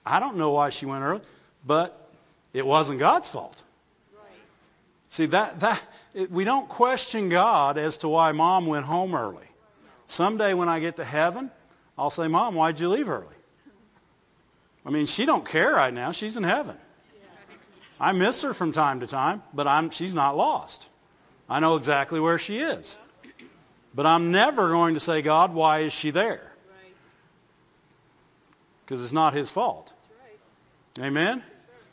[0.07, 1.23] I don't know why she went early,
[1.67, 2.09] but
[2.53, 3.61] it wasn't God's fault.
[5.11, 5.83] See that that
[6.15, 9.47] it, we don't question God as to why mom went home early.
[10.07, 11.51] Someday when I get to heaven,
[11.97, 13.27] I'll say, "Mom, why'd you leave early?"
[14.85, 16.13] I mean, she don't care right now.
[16.13, 16.77] She's in heaven.
[18.01, 20.89] I miss her from time to time, but I'm she's not lost.
[21.49, 22.97] I know exactly where she is.
[23.95, 26.53] But I'm never going to say, "God, why is she there?"
[28.85, 29.93] Because it's not his fault.
[31.01, 31.43] Amen.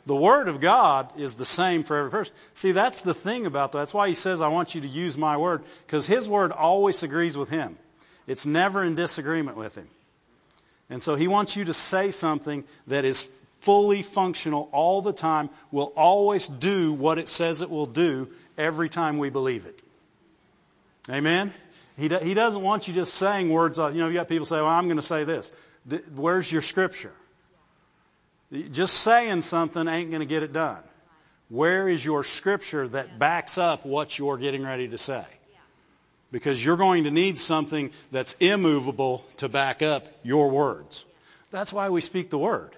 [0.06, 2.34] The Word of God is the same for every person.
[2.54, 3.78] See, that's the thing about that.
[3.78, 7.02] That's why He says, I want you to use my Word, because His Word always
[7.02, 7.76] agrees with Him.
[8.26, 9.88] It's never in disagreement with Him.
[10.88, 13.28] And so He wants you to say something that is
[13.60, 18.88] fully functional all the time, will always do what it says it will do every
[18.88, 19.82] time we believe it.
[21.10, 21.52] Amen?
[21.96, 24.46] He, do, he doesn't want you just saying words, uh, you know, you got people
[24.46, 25.52] say, well, I'm going to say this.
[26.14, 27.12] Where's your scripture?
[28.52, 30.82] Just saying something ain't going to get it done.
[31.48, 35.24] Where is your scripture that backs up what you're getting ready to say?
[36.32, 41.04] Because you're going to need something that's immovable to back up your words.
[41.50, 42.74] That's why we speak the word.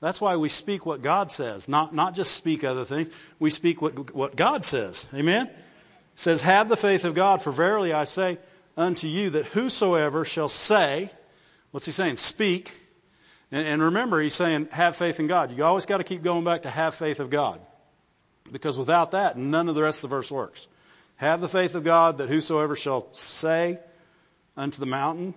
[0.00, 3.08] That's why we speak what God says, not, not just speak other things.
[3.40, 5.06] We speak what, what God says.
[5.12, 5.46] Amen?
[5.48, 5.56] It
[6.14, 8.38] says, Have the faith of God, for verily I say
[8.76, 11.10] unto you that whosoever shall say,
[11.72, 12.16] what's he saying?
[12.16, 12.72] Speak
[13.50, 15.56] and, and remember, he's saying, have faith in God.
[15.56, 17.60] You always got to keep going back to have faith of God.
[18.50, 20.66] Because without that, none of the rest of the verse works.
[21.16, 23.78] Have the faith of God that whosoever shall say
[24.56, 25.34] unto the mountain,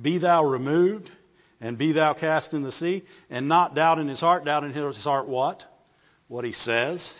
[0.00, 1.10] Be thou removed,
[1.60, 4.44] and be thou cast in the sea, and not doubt in his heart.
[4.44, 5.66] Doubt in his heart what?
[6.28, 7.12] What he says.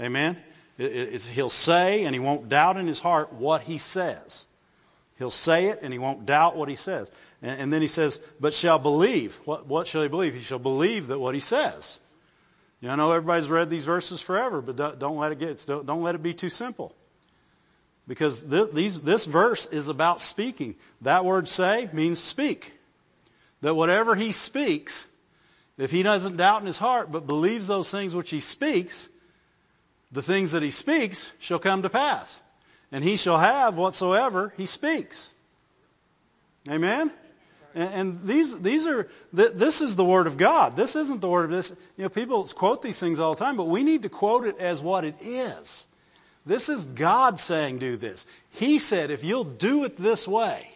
[0.00, 0.36] Amen?
[0.78, 4.46] It, he'll say, and he won't doubt in his heart what he says.
[5.18, 7.10] He'll say it and he won't doubt what he says.
[7.42, 9.38] And, and then he says, but shall believe.
[9.44, 10.34] What, what shall he believe?
[10.34, 11.98] He shall believe that what he says.
[12.80, 15.64] You know, I know everybody's read these verses forever, but don't, don't let it get,
[15.66, 16.94] don't, don't let it be too simple.
[18.08, 20.74] Because this, these, this verse is about speaking.
[21.02, 22.72] That word say means speak.
[23.60, 25.06] That whatever he speaks,
[25.78, 29.08] if he doesn't doubt in his heart, but believes those things which he speaks,
[30.10, 32.40] the things that he speaks shall come to pass
[32.92, 35.30] and he shall have whatsoever he speaks.
[36.70, 37.10] Amen?
[37.74, 40.76] And, and these, these are, th- this is the Word of God.
[40.76, 41.70] This isn't the Word of this.
[41.96, 44.58] You know, people quote these things all the time, but we need to quote it
[44.58, 45.86] as what it is.
[46.44, 48.26] This is God saying do this.
[48.52, 50.68] He said, if you'll do it this way.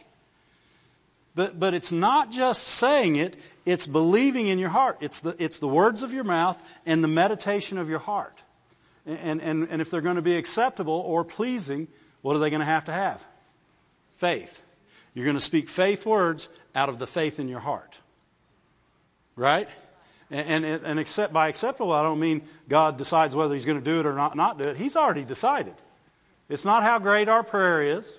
[1.34, 4.98] But, but it's not just saying it, it's believing in your heart.
[5.00, 8.34] It's the, it's the words of your mouth and the meditation of your heart.
[9.04, 11.88] And, and, and if they're going to be acceptable or pleasing
[12.26, 13.24] what are they going to have to have?
[14.16, 14.60] Faith.
[15.14, 17.96] You're going to speak faith words out of the faith in your heart.
[19.36, 19.68] Right?
[20.32, 23.84] And, and, and accept, by acceptable, I don't mean God decides whether He's going to
[23.84, 24.76] do it or not, not do it.
[24.76, 25.76] He's already decided.
[26.48, 28.12] It's not how great our prayer is,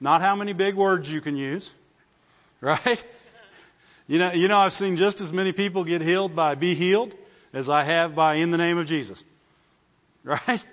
[0.00, 1.74] not how many big words you can use,
[2.62, 3.06] right?
[4.08, 7.14] You know, you know, I've seen just as many people get healed by be healed
[7.52, 9.22] as I have by in the name of Jesus,
[10.24, 10.64] right?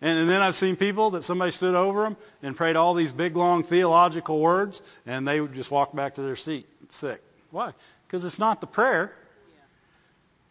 [0.00, 3.12] And, and then I've seen people that somebody stood over them and prayed all these
[3.12, 7.22] big, long theological words, and they would just walk back to their seat sick.
[7.50, 7.72] Why?
[8.06, 9.12] Because it's not the prayer.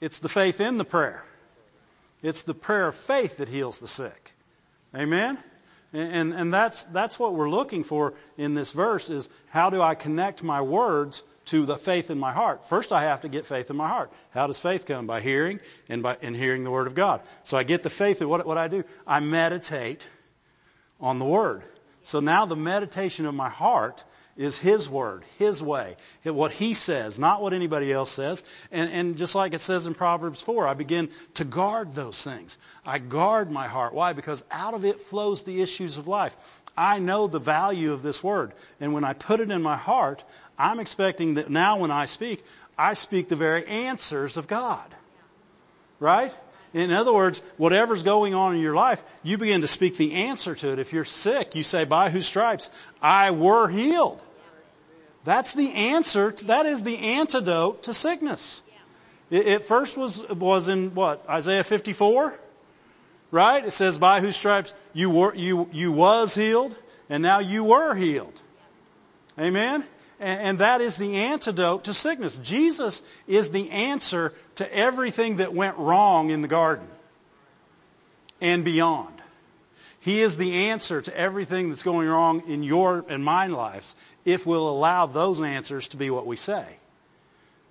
[0.01, 1.23] It's the faith in the prayer.
[2.21, 4.33] It's the prayer of faith that heals the sick.
[4.95, 5.37] Amen?
[5.93, 9.81] And, and, and that's, that's what we're looking for in this verse is how do
[9.81, 12.67] I connect my words to the faith in my heart.
[12.69, 14.11] First, I have to get faith in my heart.
[14.31, 15.07] How does faith come?
[15.07, 17.21] By hearing and by and hearing the Word of God.
[17.43, 18.21] So I get the faith.
[18.21, 18.83] What, what I do?
[19.05, 20.07] I meditate
[20.99, 21.63] on the Word.
[22.03, 24.03] So now the meditation of my heart
[24.37, 28.45] is His Word, His way, what He says, not what anybody else says.
[28.71, 32.57] And, and just like it says in Proverbs 4, I begin to guard those things.
[32.85, 33.93] I guard my heart.
[33.93, 34.13] Why?
[34.13, 36.37] Because out of it flows the issues of life.
[36.77, 38.53] I know the value of this word.
[38.79, 40.23] And when I put it in my heart,
[40.57, 42.45] I'm expecting that now when I speak,
[42.77, 44.87] I speak the very answers of God.
[45.99, 46.33] Right?
[46.73, 50.53] In other words, whatever's going on in your life, you begin to speak the answer
[50.53, 50.79] to it.
[50.79, 52.69] If you're sick, you say, by whose stripes
[53.01, 54.21] I were healed.
[55.23, 56.31] That's the answer.
[56.31, 58.61] To, that is the antidote to sickness.
[59.29, 62.37] It, it first was was in what Isaiah 54,
[63.37, 63.63] right?
[63.63, 66.75] It says, "By whose stripes you were you you was healed,
[67.07, 68.33] and now you were healed."
[69.39, 69.83] Amen.
[70.19, 72.39] And, and that is the antidote to sickness.
[72.39, 76.87] Jesus is the answer to everything that went wrong in the garden
[78.41, 79.13] and beyond.
[79.99, 83.95] He is the answer to everything that's going wrong in your and mine lives
[84.25, 86.65] if we'll allow those answers to be what we say.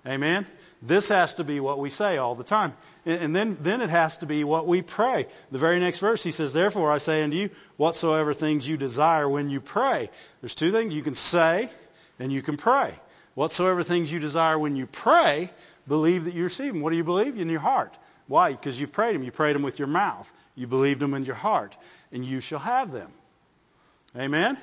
[0.05, 0.45] Amen?
[0.81, 2.73] This has to be what we say all the time.
[3.05, 5.25] And then, then it has to be what we pray.
[5.51, 9.27] The very next verse, he says, Therefore I say unto you, whatsoever things you desire
[9.27, 10.09] when you pray.
[10.41, 10.93] There's two things.
[10.93, 11.69] You can say
[12.19, 12.93] and you can pray.
[13.33, 15.51] Whatsoever things you desire when you pray,
[15.87, 16.81] believe that you receive them.
[16.81, 17.39] What do you believe?
[17.39, 17.97] In your heart.
[18.27, 18.51] Why?
[18.51, 19.23] Because you've prayed them.
[19.23, 20.31] You prayed them with your mouth.
[20.55, 21.75] You believed them in your heart.
[22.11, 23.11] And you shall have them.
[24.17, 24.57] Amen?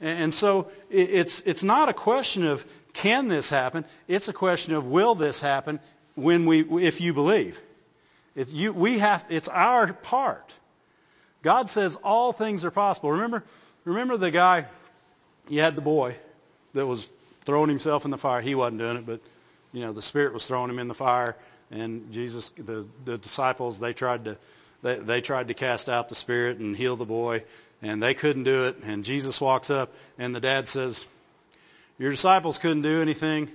[0.00, 3.84] And so it's, it's not a question of can this happen?
[4.08, 5.80] It's a question of will this happen
[6.14, 7.60] when we, if you believe.
[8.34, 10.54] It's, you, we have, it's our part.
[11.42, 13.12] God says all things are possible.
[13.12, 13.44] Remember,
[13.84, 14.66] remember the guy,
[15.48, 16.16] you had the boy
[16.74, 17.10] that was
[17.42, 18.40] throwing himself in the fire.
[18.40, 19.20] He wasn't doing it, but
[19.72, 21.36] you know the Spirit was throwing him in the fire,
[21.70, 24.36] and Jesus, the the disciples, they tried to
[24.82, 27.44] they, they tried to cast out the spirit and heal the boy,
[27.82, 28.78] and they couldn't do it.
[28.84, 31.06] And Jesus walks up, and the dad says,
[31.98, 33.50] "Your disciples couldn't do anything."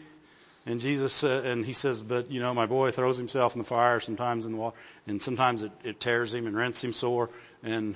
[0.66, 3.68] And Jesus uh, and he says, "But you know, my boy throws himself in the
[3.68, 7.30] fire sometimes in the water, and sometimes it, it tears him and rents him sore."
[7.64, 7.96] And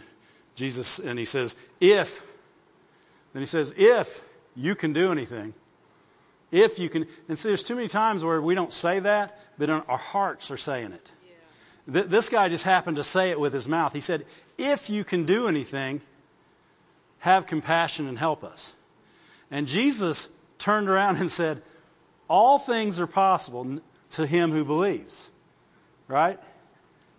[0.55, 2.23] Jesus and he says, "If,"
[3.33, 4.23] then he says, "If
[4.55, 5.53] you can do anything."
[6.51, 9.69] If you can, and see, there's too many times where we don't say that, but
[9.69, 11.11] our hearts are saying it.
[11.87, 13.93] This guy just happened to say it with his mouth.
[13.93, 14.25] He said,
[14.57, 16.01] If you can do anything,
[17.25, 18.75] have compassion and help us.
[19.49, 21.59] And Jesus turned around and said,
[22.27, 23.79] All things are possible
[24.11, 25.27] to him who believes.
[26.07, 26.39] Right?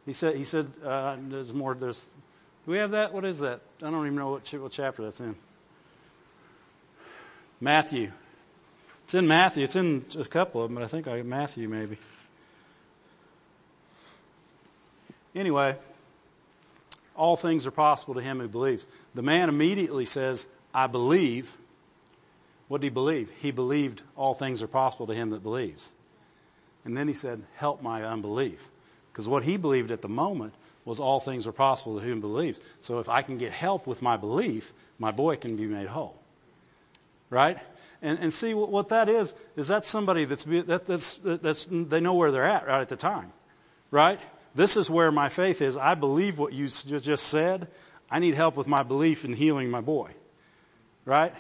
[0.05, 2.07] He said, he said uh, there's more, there's,
[2.65, 3.13] do we have that?
[3.13, 3.61] What is that?
[3.83, 5.35] I don't even know what, what chapter that's in.
[7.61, 8.13] Matthew.
[9.05, 9.65] It's in Matthew.
[9.65, 11.99] It's in a couple of them, but I think I Matthew maybe.
[15.35, 15.75] Anyway,
[17.17, 18.87] all things are possible to him who believes.
[19.15, 21.53] The man immediately says, I believe.
[22.69, 23.31] What did he believe?
[23.41, 25.93] He believed all things are possible to him that believes.
[26.85, 28.71] And then he said, Help my unbelief.
[29.13, 32.61] Because what he believed at the moment was all things are possible to whom believes.
[32.81, 36.17] So if I can get help with my belief, my boy can be made whole.
[37.31, 37.59] Right?
[38.03, 42.15] And, and see what that is, is that somebody that's, that, that's, that's, they know
[42.15, 43.33] where they're at right at the time.
[43.91, 44.21] Right?
[44.57, 45.77] This is where my faith is.
[45.77, 47.69] I believe what you just said.
[48.11, 50.11] I need help with my belief in healing my boy.
[51.05, 51.35] Right?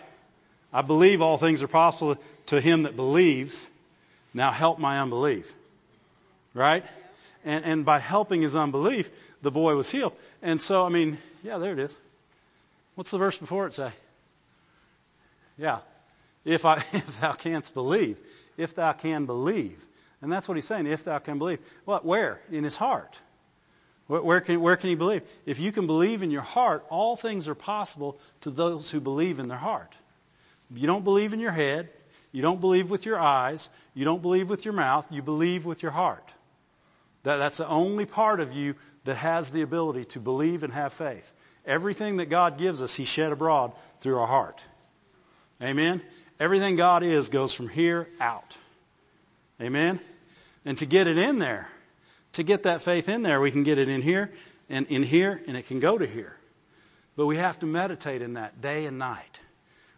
[0.70, 3.64] I believe all things are possible to him that believes.
[4.34, 5.52] Now help my unbelief.
[6.52, 6.84] Right?
[7.42, 9.08] And, and by helping his unbelief,
[9.40, 10.12] the boy was healed.
[10.42, 11.98] And so, I mean, yeah, there it is.
[12.96, 13.90] What's the verse before it say?
[15.56, 15.78] Yeah.
[16.44, 18.18] If, I, if thou canst believe.
[18.58, 19.82] If thou can believe.
[20.22, 21.58] And that's what he's saying, if thou can believe.
[21.84, 22.04] What?
[22.04, 22.40] Where?
[22.50, 23.18] In his heart.
[24.08, 25.22] Where can, where can he believe?
[25.46, 29.40] If you can believe in your heart, all things are possible to those who believe
[29.40, 29.92] in their heart.
[30.72, 31.88] You don't believe in your head.
[32.30, 33.68] You don't believe with your eyes.
[33.94, 35.10] You don't believe with your mouth.
[35.10, 36.32] You believe with your heart.
[37.24, 40.92] That, that's the only part of you that has the ability to believe and have
[40.92, 41.32] faith.
[41.64, 44.62] Everything that God gives us, He shed abroad through our heart.
[45.60, 46.00] Amen?
[46.38, 48.56] Everything God is goes from here out.
[49.60, 50.00] Amen?
[50.64, 51.68] And to get it in there,
[52.32, 54.30] to get that faith in there, we can get it in here
[54.68, 56.36] and in here, and it can go to here.
[57.16, 59.40] But we have to meditate in that day and night.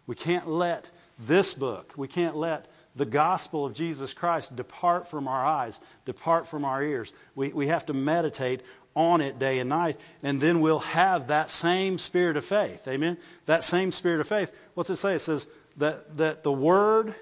[0.07, 5.29] We can't let this book, we can't let the gospel of Jesus Christ depart from
[5.29, 7.12] our eyes, depart from our ears.
[7.35, 8.62] We, we have to meditate
[8.94, 12.87] on it day and night, and then we'll have that same spirit of faith.
[12.88, 13.16] Amen?
[13.47, 14.53] That same spirit of faith.
[14.75, 15.14] What's it say?
[15.14, 17.14] It says that, that the Word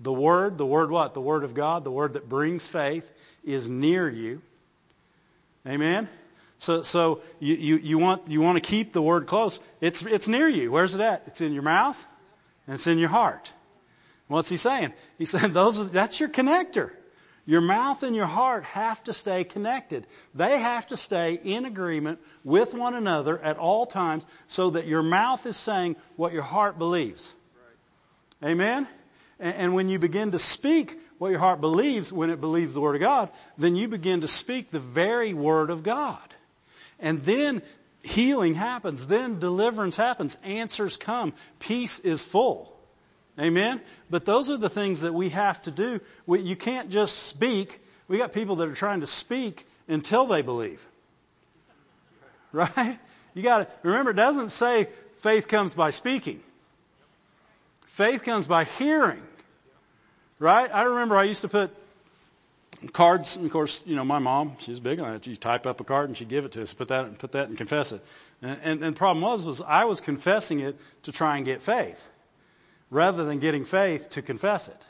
[0.00, 1.14] the Word, the Word what?
[1.14, 3.10] The Word of God, the Word that brings faith,
[3.44, 4.40] is near you.
[5.66, 6.08] Amen?
[6.58, 9.60] So, so you, you, you, want, you want to keep the Word close.
[9.80, 10.72] It's, it's near you.
[10.72, 11.24] Where's it at?
[11.26, 12.04] It's in your mouth
[12.66, 13.52] and it's in your heart.
[14.26, 14.92] What's he saying?
[15.18, 16.92] He said those, that's your connector.
[17.46, 20.06] Your mouth and your heart have to stay connected.
[20.34, 25.02] They have to stay in agreement with one another at all times so that your
[25.02, 27.34] mouth is saying what your heart believes.
[28.42, 28.50] Right.
[28.50, 28.86] Amen?
[29.40, 32.96] And when you begin to speak what your heart believes, when it believes the Word
[32.96, 36.18] of God, then you begin to speak the very Word of God.
[36.98, 37.62] And then
[38.02, 39.06] healing happens.
[39.06, 40.36] Then deliverance happens.
[40.42, 41.32] Answers come.
[41.60, 42.74] Peace is full.
[43.38, 43.80] Amen?
[44.10, 46.00] But those are the things that we have to do.
[46.26, 47.80] You can't just speak.
[48.08, 50.84] We got people that are trying to speak until they believe.
[52.50, 52.98] Right?
[53.34, 56.42] You got to remember it doesn't say faith comes by speaking.
[57.82, 59.22] Faith comes by hearing.
[60.38, 60.72] Right?
[60.72, 61.70] I remember I used to put
[62.92, 65.26] cards, and of course, you know, my mom, she's big on that.
[65.26, 67.48] You type up a card and she'd give it to us, put that, put that
[67.48, 68.00] and confess it.
[68.40, 71.60] And, and, and the problem was, was I was confessing it to try and get
[71.60, 72.08] faith,
[72.90, 74.86] rather than getting faith to confess it.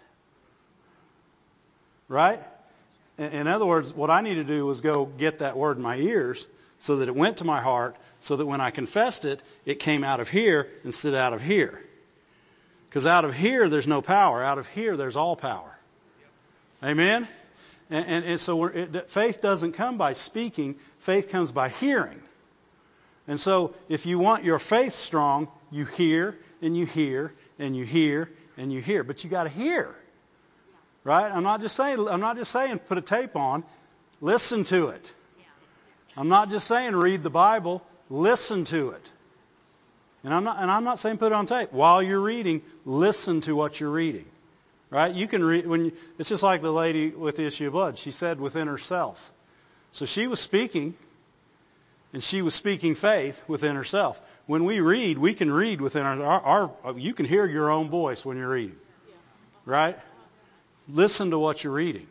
[2.08, 2.40] Right?
[3.16, 5.82] In, in other words, what I needed to do was go get that word in
[5.82, 6.46] my ears
[6.78, 10.04] so that it went to my heart, so that when I confessed it, it came
[10.04, 11.82] out of here instead of out of here.
[12.88, 14.42] Because out of here, there's no power.
[14.42, 15.78] Out of here, there's all power.
[16.82, 17.28] Amen?
[17.90, 20.76] And, and, and so it, faith doesn't come by speaking.
[20.98, 22.20] Faith comes by hearing.
[23.26, 27.84] And so if you want your faith strong, you hear and you hear and you
[27.84, 29.04] hear and you hear.
[29.04, 29.94] But you got to hear.
[31.04, 31.30] Right?
[31.30, 33.64] I'm not just saying I'm not just saying put a tape on.
[34.20, 35.12] Listen to it.
[36.16, 39.12] I'm not just saying read the Bible, listen to it.
[40.24, 41.72] And I'm not and I'm not saying put it on tape.
[41.72, 44.24] While you're reading, listen to what you're reading.
[44.90, 45.14] Right?
[45.14, 47.98] You can read when you, it's just like the lady with the issue of blood.
[47.98, 49.32] She said within herself.
[49.92, 50.94] So she was speaking,
[52.12, 54.20] and she was speaking faith within herself.
[54.46, 57.90] When we read, we can read within our, our, our you can hear your own
[57.90, 58.76] voice when you're reading.
[59.66, 59.98] Right?
[60.88, 62.06] Listen to what you're reading.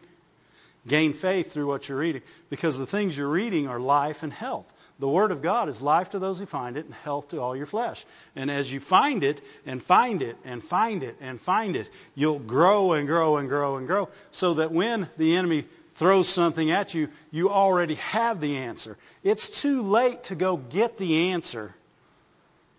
[0.88, 4.72] Gain faith through what you're reading because the things you're reading are life and health.
[5.00, 7.56] The Word of God is life to those who find it and health to all
[7.56, 8.04] your flesh.
[8.36, 12.40] And as you find it and find it and find it and find it, you'll
[12.40, 16.96] grow and grow and grow and grow so that when the enemy throws something at
[16.96, 18.98] you, you already have the answer.
[19.24, 21.74] It's too late to go get the answer.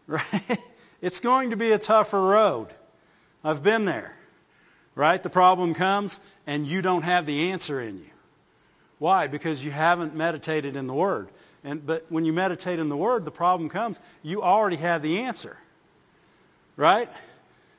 [0.09, 0.59] Right?
[1.03, 2.69] It's going to be a tougher road.
[3.45, 4.17] I've been there.
[4.95, 5.23] Right?
[5.23, 8.11] The problem comes and you don't have the answer in you.
[8.99, 9.27] Why?
[9.27, 11.29] Because you haven't meditated in the Word.
[11.65, 14.01] And, but when you meditate in the Word, the problem comes.
[14.23, 15.57] You already have the answer.
[16.77, 17.09] Right?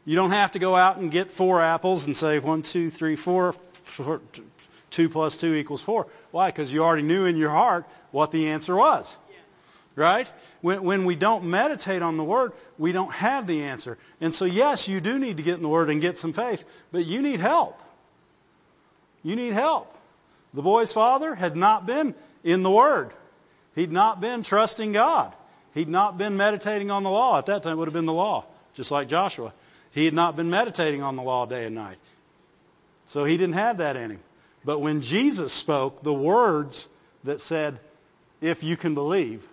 [0.06, 3.16] You don't have to go out and get four apples and say one, two, three,
[3.16, 3.54] four,
[3.84, 4.22] four
[4.90, 6.08] two plus two equals four.
[6.32, 6.50] Why?
[6.50, 9.16] Because you already knew in your heart what the answer was.
[9.96, 10.28] Right?
[10.62, 13.98] When, when we don't meditate on the Word, we don't have the answer.
[14.22, 16.64] And so, yes, you do need to get in the Word and get some faith,
[16.92, 17.82] but you need help.
[19.24, 19.94] You need help.
[20.54, 23.12] The boy's father had not been in the Word.
[23.76, 25.34] He'd not been trusting God.
[25.74, 27.38] He'd not been meditating on the law.
[27.38, 29.54] At that time, it would have been the law, just like Joshua.
[29.92, 31.98] He had not been meditating on the law day and night.
[33.06, 34.20] So he didn't have that in him.
[34.66, 36.88] But when Jesus spoke the words
[37.24, 37.80] that said,
[38.42, 39.48] if you can believe,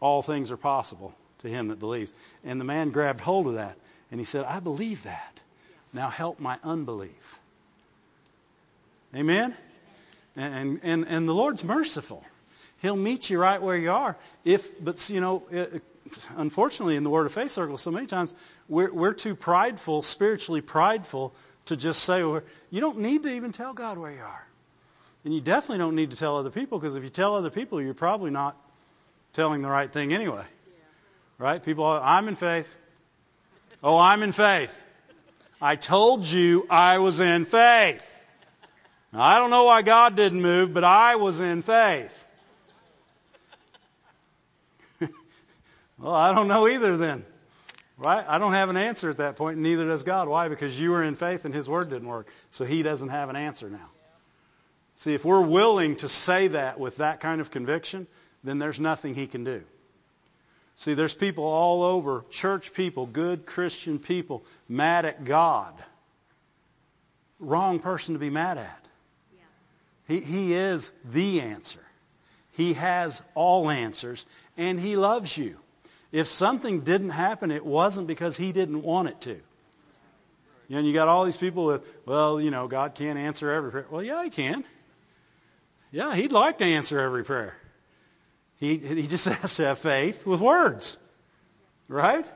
[0.00, 2.12] all things are possible to him that believes.
[2.44, 3.76] And the man grabbed hold of that
[4.10, 5.40] and he said, I believe that.
[5.92, 7.40] Now help my unbelief.
[9.14, 9.54] Amen?
[10.36, 12.24] And, and, and the Lord's merciful.
[12.82, 14.16] He'll meet you right where you are.
[14.44, 15.42] If, but you know,
[16.36, 18.34] unfortunately, in the Word of Faith circle, so many times
[18.68, 21.34] we're, we're too prideful, spiritually prideful,
[21.66, 24.46] to just say, you don't need to even tell God where you are.
[25.24, 27.82] And you definitely don't need to tell other people because if you tell other people,
[27.82, 28.56] you're probably not
[29.32, 30.44] telling the right thing anyway.
[30.44, 30.84] Yeah.
[31.38, 31.62] Right?
[31.62, 32.72] People, I'm in faith.
[33.82, 34.84] Oh, I'm in faith.
[35.60, 38.02] I told you I was in faith.
[39.12, 42.25] Now, I don't know why God didn't move, but I was in faith.
[45.98, 47.24] Well, I don't know either then.
[47.98, 48.24] Right?
[48.28, 50.28] I don't have an answer at that point, and neither does God.
[50.28, 50.48] Why?
[50.48, 52.28] Because you were in faith and His Word didn't work.
[52.50, 53.88] So He doesn't have an answer now.
[54.96, 58.06] See, if we're willing to say that with that kind of conviction,
[58.44, 59.62] then there's nothing He can do.
[60.74, 65.72] See, there's people all over, church people, good Christian people, mad at God.
[67.40, 68.86] Wrong person to be mad at.
[70.06, 71.80] He, he is the answer.
[72.52, 74.26] He has all answers,
[74.56, 75.58] and He loves you.
[76.12, 79.40] If something didn't happen, it wasn't because he didn't want it to.
[80.68, 83.50] You know, and you got all these people with, well, you know, God can't answer
[83.50, 83.86] every prayer.
[83.90, 84.64] Well, yeah, he can.
[85.92, 87.56] Yeah, he'd like to answer every prayer.
[88.58, 90.98] He, he just has to have faith with words.
[91.88, 92.26] Right?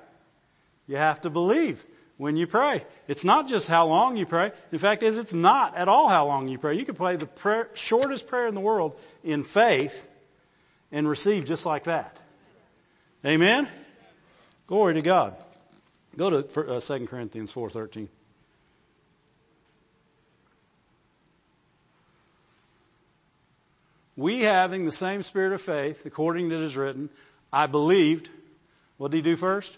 [0.87, 1.85] You have to believe
[2.19, 2.85] when you pray.
[3.09, 4.53] It's not just how long you pray.
[4.71, 6.77] In fact, is it's not at all how long you pray.
[6.77, 10.07] You can pray the prayer, shortest prayer in the world in faith
[10.93, 12.17] and receive just like that.
[13.25, 13.69] Amen?
[14.67, 15.37] Glory to God.
[16.17, 18.09] Go to uh, 2 Corinthians 4.13.
[24.17, 27.09] We having the same spirit of faith, according to it is written,
[27.53, 28.29] I believed.
[28.99, 29.77] What did he do first?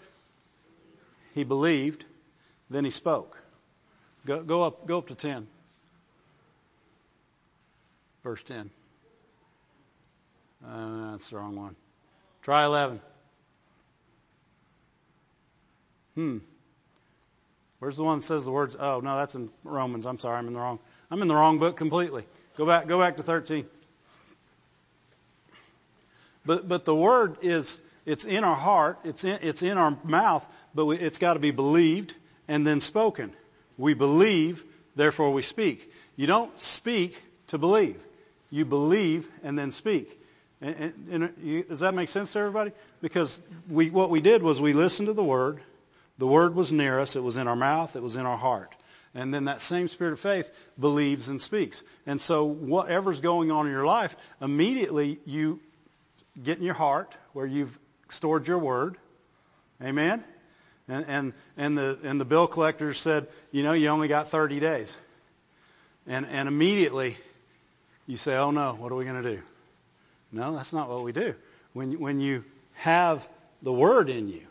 [1.33, 2.03] He believed.
[2.69, 3.37] Then he spoke.
[4.25, 5.47] Go, go up, go up to 10.
[8.23, 8.69] Verse 10.
[10.65, 11.75] Uh, that's the wrong one.
[12.41, 12.99] Try 11.
[16.15, 16.37] Hmm.
[17.79, 18.77] Where's the one that says the words?
[18.79, 20.05] Oh, no, that's in Romans.
[20.05, 20.79] I'm sorry, I'm in the wrong.
[21.11, 22.23] I'm in the wrong book completely.
[22.55, 22.87] Go back.
[22.87, 23.65] Go back to 13.
[26.45, 28.99] But but the word is it's in our heart.
[29.03, 30.47] It's in it's in our mouth.
[30.75, 32.13] But we, it's got to be believed
[32.47, 33.33] and then spoken.
[33.77, 34.63] We believe,
[34.95, 35.91] therefore we speak.
[36.15, 38.01] You don't speak to believe.
[38.51, 40.19] You believe and then speak.
[40.61, 40.75] And,
[41.09, 42.71] and, and you, does that make sense to everybody?
[43.01, 45.59] Because we, what we did was we listened to the Word.
[46.17, 47.15] The Word was near us.
[47.15, 47.95] It was in our mouth.
[47.95, 48.73] It was in our heart.
[49.15, 51.83] And then that same spirit of faith believes and speaks.
[52.05, 55.59] And so whatever's going on in your life, immediately you
[56.41, 57.77] get in your heart where you've
[58.09, 58.97] stored your Word.
[59.81, 60.23] Amen?
[60.87, 64.59] And, and, and, the, and the bill collector said, you know, you only got 30
[64.59, 64.97] days.
[66.07, 67.15] And, and immediately
[68.07, 69.41] you say, oh no, what are we going to do?
[70.31, 71.35] No, that's not what we do.
[71.73, 72.43] When, when you
[72.73, 73.27] have
[73.61, 74.41] the Word in you,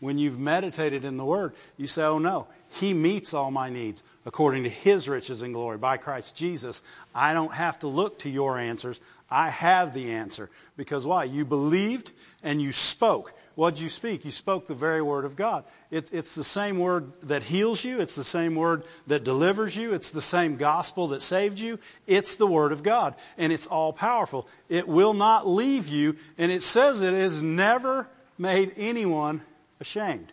[0.00, 2.46] when you've meditated in the Word, you say, oh no,
[2.80, 6.82] He meets all my needs according to His riches and glory by Christ Jesus.
[7.14, 9.00] I don't have to look to your answers.
[9.30, 10.50] I have the answer.
[10.76, 11.24] Because why?
[11.24, 12.10] You believed
[12.42, 13.32] and you spoke.
[13.56, 14.24] What did you speak?
[14.24, 15.64] You spoke the very word of God.
[15.90, 18.00] It, it's the same word that heals you.
[18.00, 19.94] It's the same word that delivers you.
[19.94, 21.80] It's the same gospel that saved you.
[22.06, 23.16] It's the word of God.
[23.36, 24.46] And it's all powerful.
[24.68, 26.14] It will not leave you.
[26.38, 29.42] And it says it has never made anyone
[29.80, 30.32] ashamed.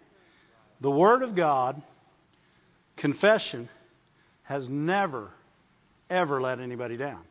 [0.82, 1.82] The word of God,
[2.98, 3.70] confession,
[4.43, 5.32] has never,
[6.10, 7.22] ever let anybody down.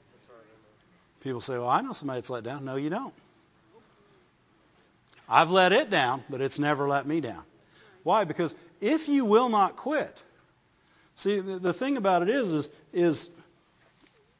[1.20, 2.64] People say, well, I know somebody that's let down.
[2.64, 3.14] No, you don't.
[5.28, 7.42] I've let it down, but it's never let me down.
[8.02, 8.24] Why?
[8.24, 10.22] Because if you will not quit,
[11.14, 13.30] see the, thing about it is is is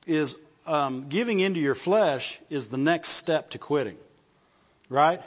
[0.07, 3.97] is um, giving into your flesh is the next step to quitting,
[4.91, 5.23] right?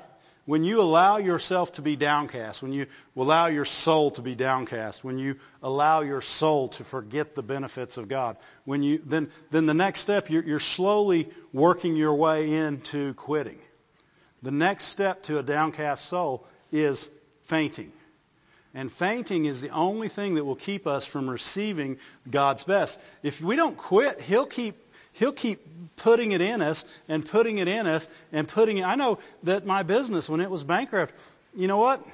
[0.48, 2.88] When you allow yourself to be downcast, when you
[3.18, 7.98] allow your soul to be downcast, when you allow your soul to forget the benefits
[7.98, 12.54] of God, when you then then the next step you're, you're slowly working your way
[12.54, 13.60] into quitting.
[14.42, 17.10] The next step to a downcast soul is
[17.44, 17.92] fainting.
[18.74, 21.98] And fainting is the only thing that will keep us from receiving
[22.30, 23.02] God's best.
[23.22, 24.87] If we don't quit, He'll keep
[25.18, 25.60] He'll keep
[25.98, 28.86] putting it in us and putting it in us and putting it.
[28.86, 31.14] I know that my business, when it was bankrupt,
[31.56, 32.06] you know what?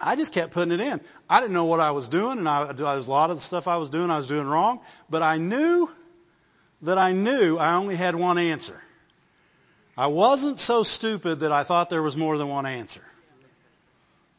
[0.00, 1.00] I just kept putting it in.
[1.28, 3.42] I didn't know what I was doing, and I, there was a lot of the
[3.42, 4.80] stuff I was doing I was doing wrong.
[5.10, 5.90] But I knew
[6.82, 8.80] that I knew I only had one answer.
[9.96, 13.02] I wasn't so stupid that I thought there was more than one answer.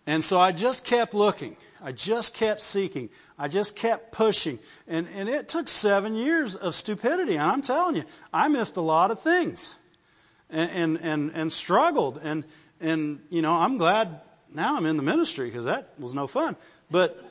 [0.09, 1.55] And so I just kept looking.
[1.83, 3.11] I just kept seeking.
[3.37, 4.57] I just kept pushing.
[4.87, 7.35] And, and it took seven years of stupidity.
[7.35, 9.71] And I'm telling you, I missed a lot of things
[10.49, 12.19] and, and, and, and struggled.
[12.23, 12.43] And,
[12.81, 14.19] and, you know, I'm glad
[14.51, 16.55] now I'm in the ministry because that was no fun.
[16.89, 17.23] But,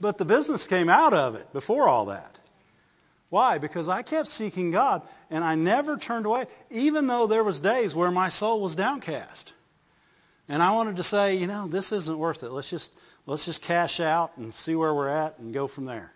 [0.00, 2.38] but the business came out of it before all that.
[3.30, 3.58] Why?
[3.58, 7.96] Because I kept seeking God and I never turned away, even though there was days
[7.96, 9.54] where my soul was downcast.
[10.48, 12.50] And I wanted to say, you know, this isn't worth it.
[12.50, 12.92] Let's just
[13.26, 16.12] let's just cash out and see where we're at and go from there.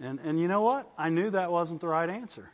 [0.00, 0.90] And and you know what?
[0.98, 2.50] I knew that wasn't the right answer.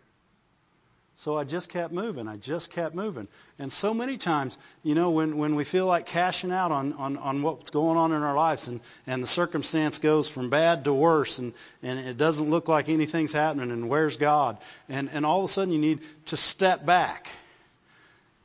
[1.16, 2.26] So I just kept moving.
[2.26, 3.28] I just kept moving.
[3.58, 7.16] And so many times, you know, when, when we feel like cashing out on, on,
[7.16, 10.92] on what's going on in our lives and, and the circumstance goes from bad to
[10.92, 11.52] worse and,
[11.84, 14.58] and it doesn't look like anything's happening and where's God?
[14.88, 17.30] And, and all of a sudden you need to step back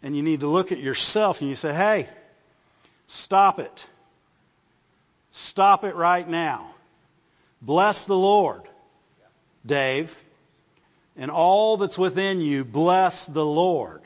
[0.02, 2.08] and you need to look at yourself and you say, hey,
[3.08, 3.88] stop it.
[5.32, 6.72] Stop it right now.
[7.62, 8.62] Bless the Lord,
[9.66, 10.18] Dave
[11.20, 14.02] and all that's within you, bless the Lord,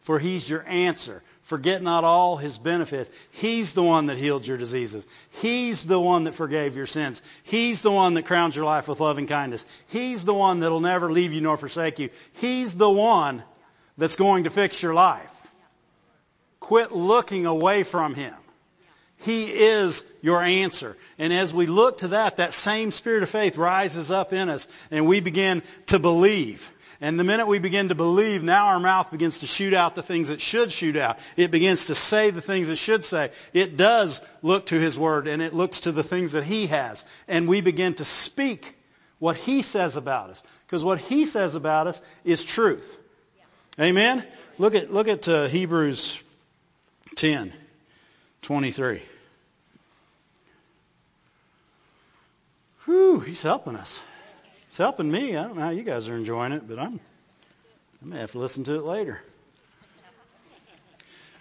[0.00, 1.22] for He's your answer.
[1.42, 3.10] Forget not all His benefits.
[3.32, 5.06] He's the one that healed your diseases.
[5.42, 7.22] He's the one that forgave your sins.
[7.42, 9.66] He's the one that crowns your life with loving kindness.
[9.88, 12.08] He's the one that'll never leave you nor forsake you.
[12.34, 13.42] He's the one
[13.98, 15.30] that's going to fix your life.
[16.64, 18.32] Quit looking away from Him.
[19.18, 20.96] He is your answer.
[21.18, 24.66] And as we look to that, that same spirit of faith rises up in us
[24.90, 26.70] and we begin to believe.
[27.02, 30.02] And the minute we begin to believe, now our mouth begins to shoot out the
[30.02, 31.18] things it should shoot out.
[31.36, 33.30] It begins to say the things it should say.
[33.52, 37.04] It does look to His Word and it looks to the things that He has.
[37.28, 38.74] And we begin to speak
[39.18, 40.42] what He says about us.
[40.66, 42.98] Because what He says about us is truth.
[43.78, 44.24] Amen?
[44.56, 46.22] Look at, look at uh, Hebrews
[47.14, 47.52] 10,
[48.42, 49.02] 23.
[52.84, 54.00] Whew, he's helping us.
[54.68, 55.36] He's helping me.
[55.36, 57.00] I don't know how you guys are enjoying it, but I'm
[58.02, 59.18] I may have to listen to it later.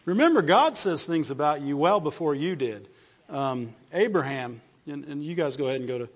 [0.05, 2.87] Remember, God says things about you well before you did.
[3.29, 6.09] Um, Abraham, and, and, you guys go ahead and go to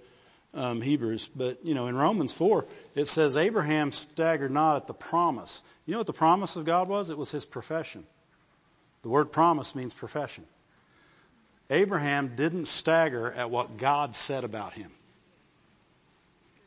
[0.53, 4.93] um, Hebrews, but you know in Romans four it says Abraham staggered not at the
[4.93, 5.63] promise.
[5.85, 7.09] You know what the promise of God was?
[7.09, 8.05] It was his profession.
[9.03, 10.45] The word promise means profession.
[11.69, 14.91] Abraham didn't stagger at what God said about him.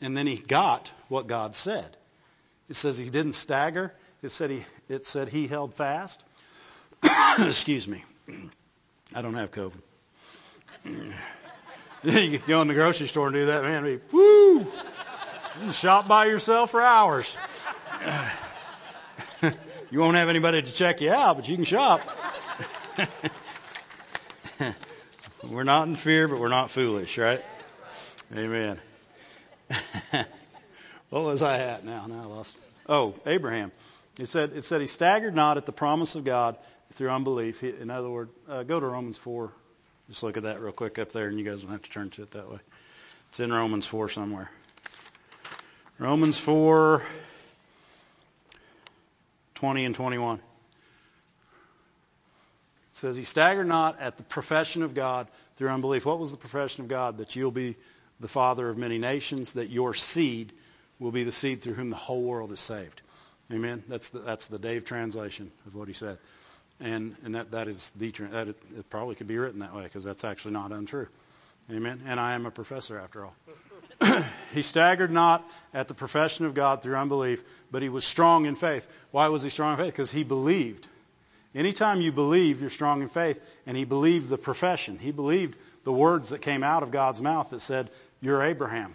[0.00, 1.96] And then he got what God said.
[2.68, 3.92] It says he didn't stagger.
[4.22, 6.22] It said he, it said he held fast.
[7.38, 8.04] Excuse me.
[9.14, 9.80] I don't have COVID.
[12.04, 13.84] you go in the grocery store and do that, man.
[13.84, 14.66] Be, woo!
[15.72, 17.36] Shop by yourself for hours.
[19.90, 22.00] you won't have anybody to check you out, but you can shop.
[25.48, 27.44] we're not in fear, but we're not foolish, right?
[28.34, 28.78] Amen.
[31.10, 32.06] what was I at now?
[32.06, 32.58] Now I lost.
[32.88, 33.72] Oh, Abraham.
[34.18, 36.56] It said it said he staggered not at the promise of God
[36.92, 37.60] through unbelief.
[37.60, 39.52] He, in other words, uh, go to Romans four.
[40.08, 42.10] Just look at that real quick up there, and you guys don't have to turn
[42.10, 42.58] to it that way.
[43.28, 44.50] It's in Romans four somewhere.
[45.98, 47.02] Romans four,
[49.60, 50.38] twenty and twenty-one.
[50.38, 50.42] It
[52.92, 56.04] says he staggered not at the profession of God through unbelief.
[56.04, 57.18] What was the profession of God?
[57.18, 57.76] That you'll be
[58.18, 60.52] the father of many nations, that your seed
[60.98, 63.00] will be the seed through whom the whole world is saved.
[63.52, 63.82] Amen.
[63.88, 66.18] That's the, that's the Dave translation of what he said,
[66.80, 69.84] and and that that is the that it, it probably could be written that way
[69.84, 71.08] because that's actually not untrue.
[71.70, 72.00] Amen.
[72.06, 73.34] And I am a professor after all.
[74.54, 78.54] he staggered not at the profession of God through unbelief, but he was strong in
[78.54, 78.88] faith.
[79.10, 79.92] Why was he strong in faith?
[79.92, 80.86] Because he believed.
[81.54, 83.44] Anytime you believe, you're strong in faith.
[83.66, 84.98] And he believed the profession.
[84.98, 87.90] He believed the words that came out of God's mouth that said,
[88.20, 88.94] You're Abraham.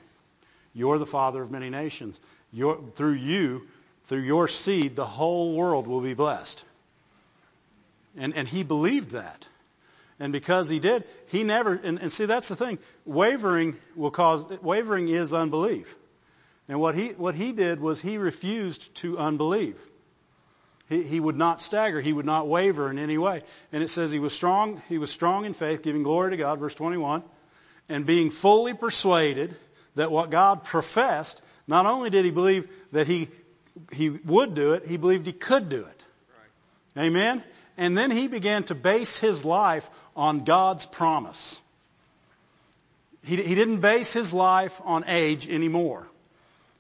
[0.74, 2.20] You're the father of many nations.
[2.52, 3.68] You're, through you,
[4.06, 6.64] through your seed, the whole world will be blessed.
[8.18, 9.48] And, and he believed that.
[10.20, 12.80] And because he did, he never, and, and see, that's the thing.
[13.06, 15.96] Wavering will cause, wavering is unbelief.
[16.70, 19.80] And what he, what he did was he refused to unbelieve.
[20.90, 22.00] He, he would not stagger.
[22.00, 23.44] He would not waver in any way.
[23.72, 26.60] And it says he was strong, he was strong in faith, giving glory to God,
[26.60, 27.24] verse 21,
[27.90, 29.56] and being fully persuaded
[29.96, 33.30] that what God professed, not only did he believe that he,
[33.92, 36.04] he would do it, he believed he could do it.
[36.96, 37.06] Right.
[37.06, 37.44] Amen?
[37.78, 41.62] And then he began to base his life on God's promise.
[43.24, 46.08] He, he didn't base his life on age anymore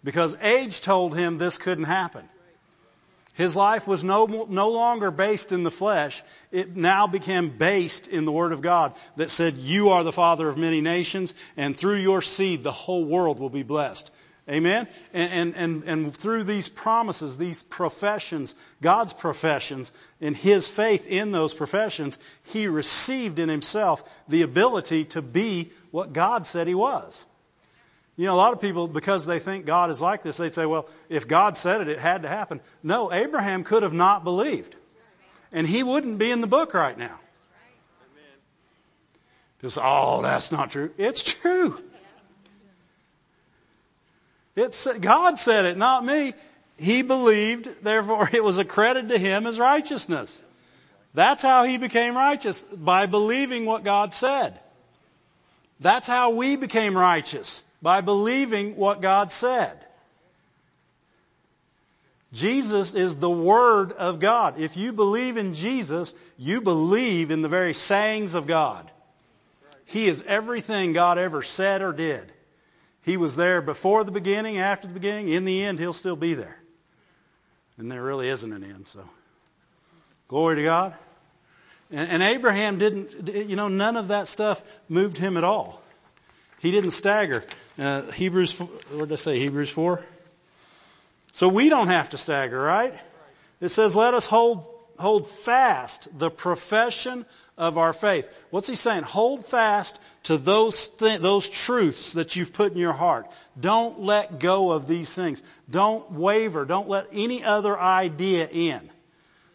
[0.04, 2.24] because age told him this couldn't happen.
[3.34, 6.24] His life was no, no longer based in the flesh.
[6.54, 10.48] It now became based in the Word of God that said, You are the Father
[10.48, 14.10] of many nations, and through your seed the whole world will be blessed.
[14.48, 14.88] Amen?
[15.12, 19.92] And, and, and, and through these promises, these professions, God's professions,
[20.22, 26.14] and His faith in those professions, He received in Himself the ability to be what
[26.14, 27.26] God said He was.
[28.18, 30.66] You know, a lot of people, because they think God is like this, they'd say,
[30.66, 32.62] well, if God said it, it had to happen.
[32.84, 34.76] No, Abraham could have not believed.
[35.52, 37.20] And he wouldn't be in the book right now.
[39.58, 40.92] People say, oh, that's not true.
[40.98, 41.80] It's true.
[44.56, 46.34] It's, God said it, not me.
[46.78, 50.42] He believed, therefore it was accredited to him as righteousness.
[51.14, 54.60] That's how he became righteous, by believing what God said.
[55.80, 59.78] That's how we became righteous by believing what God said.
[62.34, 64.60] Jesus is the Word of God.
[64.60, 68.90] If you believe in Jesus, you believe in the very sayings of God.
[69.86, 72.30] He is everything God ever said or did.
[73.06, 75.30] He was there before the beginning, after the beginning.
[75.30, 76.58] In the end, He'll still be there.
[77.78, 79.04] And there really isn't an end, so.
[80.28, 80.96] Glory to God.
[81.92, 85.82] And, and Abraham didn't, you know, none of that stuff moved him at all.
[86.60, 87.44] He didn't stagger.
[87.78, 89.38] Uh, Hebrews, what did I say?
[89.38, 90.04] Hebrews 4?
[91.32, 92.94] So we don't have to stagger, right?
[93.62, 94.66] It says, let us hold,
[94.98, 97.26] hold fast the profession
[97.58, 98.30] of our faith.
[98.50, 99.04] What's he saying?
[99.04, 103.28] Hold fast to those, th- those truths that you've put in your heart.
[103.60, 105.42] Don't let go of these things.
[105.70, 106.66] Don't waver.
[106.66, 108.90] Don't let any other idea in.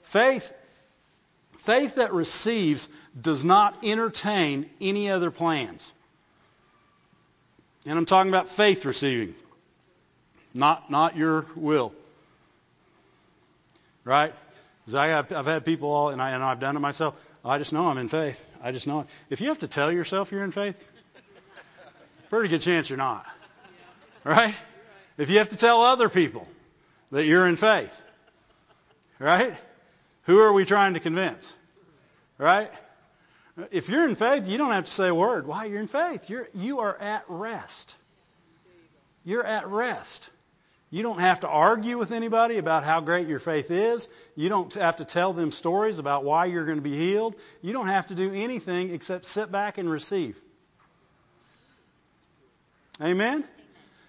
[0.03, 0.53] Faith,
[1.59, 2.89] faith that receives
[3.21, 5.93] does not entertain any other plans.
[7.87, 9.35] And I'm talking about faith receiving,
[10.55, 11.93] not, not your will.
[14.05, 14.35] Right?
[14.81, 17.21] Because I have, I've had people all, and, I, and I've done it myself.
[17.45, 18.45] I just know I'm in faith.
[18.63, 19.07] I just know it.
[19.31, 20.91] If you have to tell yourself you're in faith,
[22.31, 23.27] Pretty good chance you're not.
[24.23, 24.55] Right?
[25.19, 26.47] If you have to tell other people
[27.11, 28.05] that you're in faith.
[29.19, 29.55] Right?
[30.25, 31.53] Who are we trying to convince?
[32.39, 32.71] Right?
[33.73, 35.47] If you're in faith, you don't have to say a word.
[35.47, 35.65] Why?
[35.65, 36.31] You're in faith.
[36.31, 37.95] You're, you are at rest.
[39.25, 40.30] You're at rest.
[40.91, 44.09] You don't have to argue with anybody about how great your faith is.
[44.35, 47.37] You don't have to tell them stories about why you're going to be healed.
[47.63, 50.37] You don't have to do anything except sit back and receive.
[53.01, 53.45] Amen?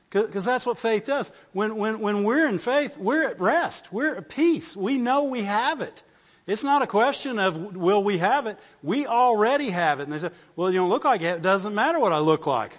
[0.10, 1.32] Because that's what faith does.
[1.54, 3.94] When, when, when we're in faith, we're at rest.
[3.94, 4.76] We're at peace.
[4.76, 6.04] We know we have it.
[6.48, 8.58] It's not a question of will we have it.
[8.82, 10.04] We already have it.
[10.04, 11.36] And they say, well, you don't look like it.
[11.36, 12.78] It doesn't matter what I look like.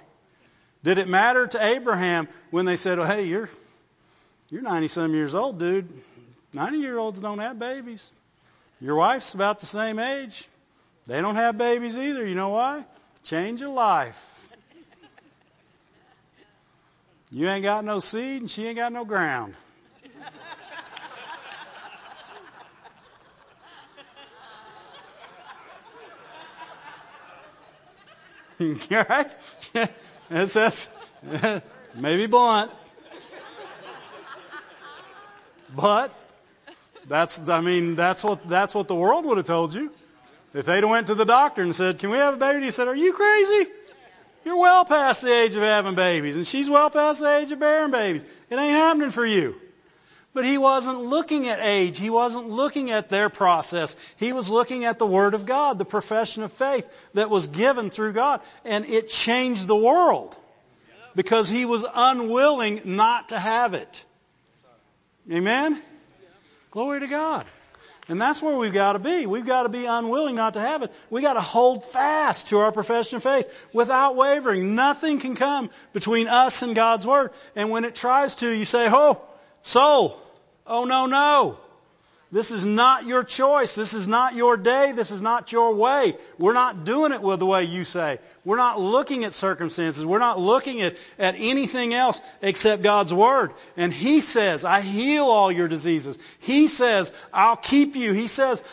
[0.83, 3.49] Did it matter to Abraham when they said, oh, hey, you're,
[4.53, 5.89] you're 90 some years old, dude.
[6.53, 8.11] 90 year olds don't have babies.
[8.83, 10.47] Your wife's about the same age.
[11.07, 12.27] They don't have babies either.
[12.27, 12.85] You know why?
[13.25, 14.29] Change of life.
[17.31, 19.55] You ain't got no seed and she ain't got no ground.
[28.91, 29.35] right?
[30.31, 30.91] it says,
[31.95, 32.71] maybe blunt.
[35.75, 36.15] But
[37.09, 39.91] that's, I mean, that's what, that's what the world would have told you.
[40.55, 42.67] If they'd went to the doctor and said, can we have a baby?
[42.67, 43.71] He said, are you crazy?
[44.45, 47.61] You're well past the age of having babies, and she's well past the age of
[47.61, 48.25] bearing babies.
[48.51, 49.55] It ain't happening for you.
[50.35, 51.99] But he wasn't looking at age.
[51.99, 53.97] He wasn't looking at their process.
[54.17, 57.91] He was looking at the Word of God, the profession of faith that was given
[57.91, 58.41] through God.
[58.65, 60.35] And it changed the world
[61.15, 64.05] because he was unwilling not to have it.
[65.31, 65.81] Amen?
[66.71, 67.47] Glory to God.
[68.09, 69.27] And that's where we've got to be.
[69.27, 70.93] We've got to be unwilling not to have it.
[71.09, 74.75] We've got to hold fast to our profession of faith without wavering.
[74.75, 77.31] Nothing can come between us and God's Word.
[77.55, 79.23] And when it tries to, you say, Oh,
[79.63, 80.21] soul,
[80.67, 81.59] Oh, no, no.
[82.33, 83.75] This is not your choice.
[83.75, 84.93] This is not your day.
[84.93, 86.17] This is not your way.
[86.39, 88.21] We're not doing it with the way you say.
[88.43, 90.07] We're not looking at circumstances.
[90.07, 93.53] We're not looking at, at anything else except God's Word.
[93.77, 96.19] And He says, I heal all your diseases.
[96.41, 98.15] He says, I'll keep you.
[98.15, 98.65] He says,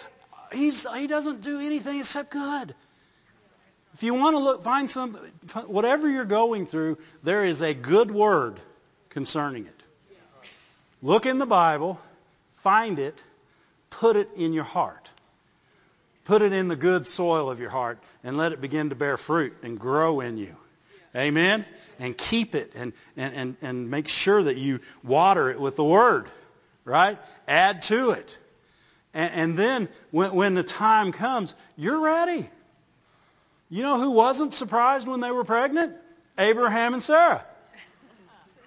[0.54, 2.74] he's, He doesn't do anything except good.
[3.94, 5.16] If you want to look, find some,
[5.68, 8.58] whatever you're going through, there is a good word
[9.10, 9.76] concerning it.
[11.02, 12.00] Look in the Bible,
[12.54, 13.22] find it,
[13.90, 15.10] put it in your heart.
[16.26, 19.18] Put it in the good soil of your heart and let it begin to bear
[19.18, 20.56] fruit and grow in you.
[21.16, 21.66] Amen?
[22.00, 25.84] And keep it and, and, and, and make sure that you water it with the
[25.84, 26.28] Word.
[26.86, 27.18] Right?
[27.48, 28.38] Add to it.
[29.14, 32.48] And, and then when, when the time comes, you're ready.
[33.72, 35.96] You know who wasn't surprised when they were pregnant?
[36.38, 37.44] Abraham and Sarah.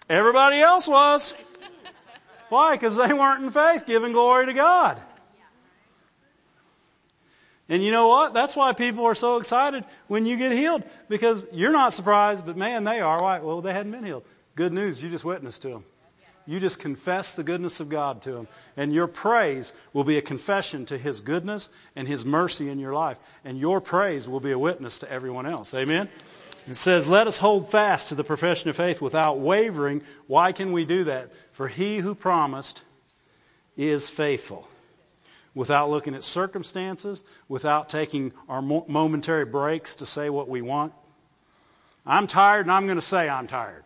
[0.09, 1.33] Everybody else was.
[2.49, 2.73] Why?
[2.75, 5.01] Because they weren't in faith, giving glory to God.
[7.73, 8.35] And you know what?
[8.35, 10.83] That's why people are so excited when you get healed.
[11.09, 13.23] Because you're not surprised, but man, they are.
[13.23, 13.39] Why?
[13.39, 14.27] Well, they hadn't been healed.
[14.57, 15.85] Good news, you just witnessed to them.
[16.47, 18.49] You just confess the goodness of God to them.
[18.77, 22.93] And your praise will be a confession to His goodness and His mercy in your
[22.93, 23.17] life.
[23.43, 25.73] And your praise will be a witness to everyone else.
[25.73, 26.11] Amen?
[26.69, 30.03] It says, Let us hold fast to the profession of faith without wavering.
[30.27, 31.31] Why can we do that?
[31.53, 32.83] For he who promised
[33.79, 34.69] is faithful.
[35.55, 40.95] Without looking at circumstances, without taking our momentary breaks to say what we want.
[42.07, 43.85] I'm tired and I'm going to say I'm tired.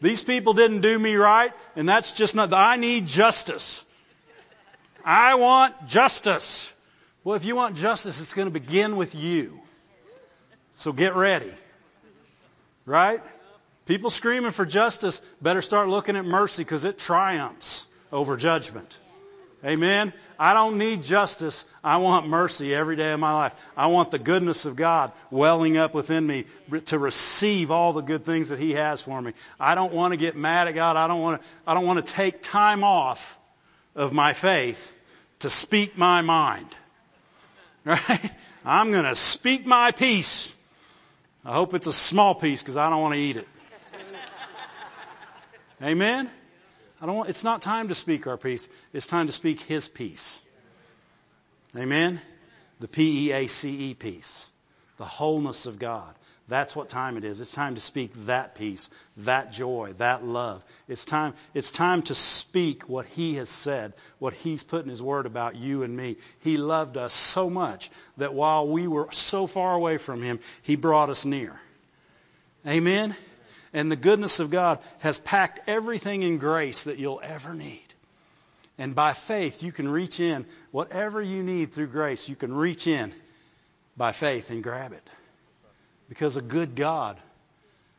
[0.00, 3.84] These people didn't do me right, and that's just not, I need justice.
[5.04, 6.72] I want justice.
[7.22, 9.60] Well, if you want justice, it's going to begin with you.
[10.76, 11.52] So get ready.
[12.86, 13.22] Right?
[13.86, 18.98] People screaming for justice better start looking at mercy because it triumphs over judgment.
[19.64, 20.14] Amen.
[20.38, 21.66] I don't need justice.
[21.84, 23.54] I want mercy every day of my life.
[23.76, 26.46] I want the goodness of God welling up within me
[26.86, 29.34] to receive all the good things that He has for me.
[29.58, 30.96] I don't want to get mad at God.
[30.96, 33.38] I don't want to, I don't want to take time off
[33.94, 34.96] of my faith
[35.40, 36.66] to speak my mind.
[37.82, 38.30] Right?
[38.62, 40.54] I'm going to speak my peace.
[41.46, 43.48] I hope it's a small piece because I don't want to eat it.
[45.82, 46.28] Amen?
[47.00, 48.68] I don't want, it's not time to speak our peace.
[48.92, 50.40] It's time to speak His peace.
[51.76, 52.20] Amen?
[52.80, 54.48] The P-E-A-C-E peace.
[54.98, 56.14] The wholeness of God.
[56.50, 57.40] That's what time it is.
[57.40, 60.64] It's time to speak that peace, that joy, that love.
[60.88, 65.00] It's time, it's time to speak what He has said, what He's put in His
[65.00, 66.16] Word about you and me.
[66.40, 70.74] He loved us so much that while we were so far away from Him, He
[70.74, 71.54] brought us near.
[72.66, 73.14] Amen?
[73.72, 77.84] And the goodness of God has packed everything in grace that you'll ever need.
[78.78, 80.46] And by faith, you can reach in.
[80.70, 83.12] Whatever you need through grace, you can reach in
[83.96, 85.10] by faith and grab it.
[86.08, 87.18] Because a good God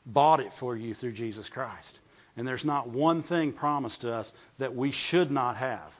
[0.05, 1.99] bought it for you through Jesus Christ.
[2.35, 5.99] And there's not one thing promised to us that we should not have.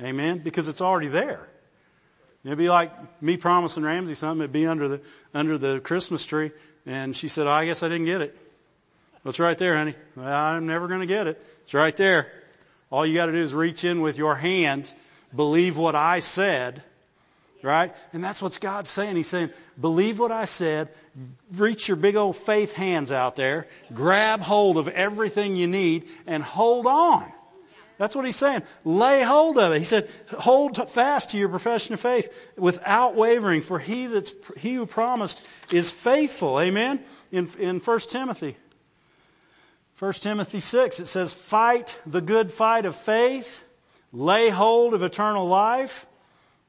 [0.00, 0.38] Amen?
[0.38, 1.48] Because it's already there.
[2.44, 2.90] It'd be like
[3.22, 4.40] me promising Ramsey something.
[4.40, 5.00] It'd be under the
[5.34, 6.52] under the Christmas tree,
[6.86, 8.49] and she said, oh, "I guess I didn't get it."
[9.24, 9.94] It's right there, honey.
[10.18, 11.42] I'm never going to get it.
[11.64, 12.32] It's right there.
[12.90, 14.94] All you got to do is reach in with your hands,
[15.34, 16.82] believe what I said,
[17.62, 17.94] right?
[18.12, 19.14] And that's what God's saying.
[19.14, 19.50] He's saying,
[19.80, 20.88] believe what I said,
[21.54, 26.42] reach your big old faith hands out there, grab hold of everything you need, and
[26.42, 27.30] hold on.
[27.98, 28.62] That's what he's saying.
[28.86, 29.78] Lay hold of it.
[29.78, 34.74] He said, hold fast to your profession of faith without wavering, for he that's, he
[34.74, 36.58] who promised is faithful.
[36.58, 36.98] Amen?
[37.30, 38.56] In, in 1 Timothy.
[40.00, 43.62] 1 Timothy 6, it says, fight the good fight of faith,
[44.14, 46.06] lay hold of eternal life.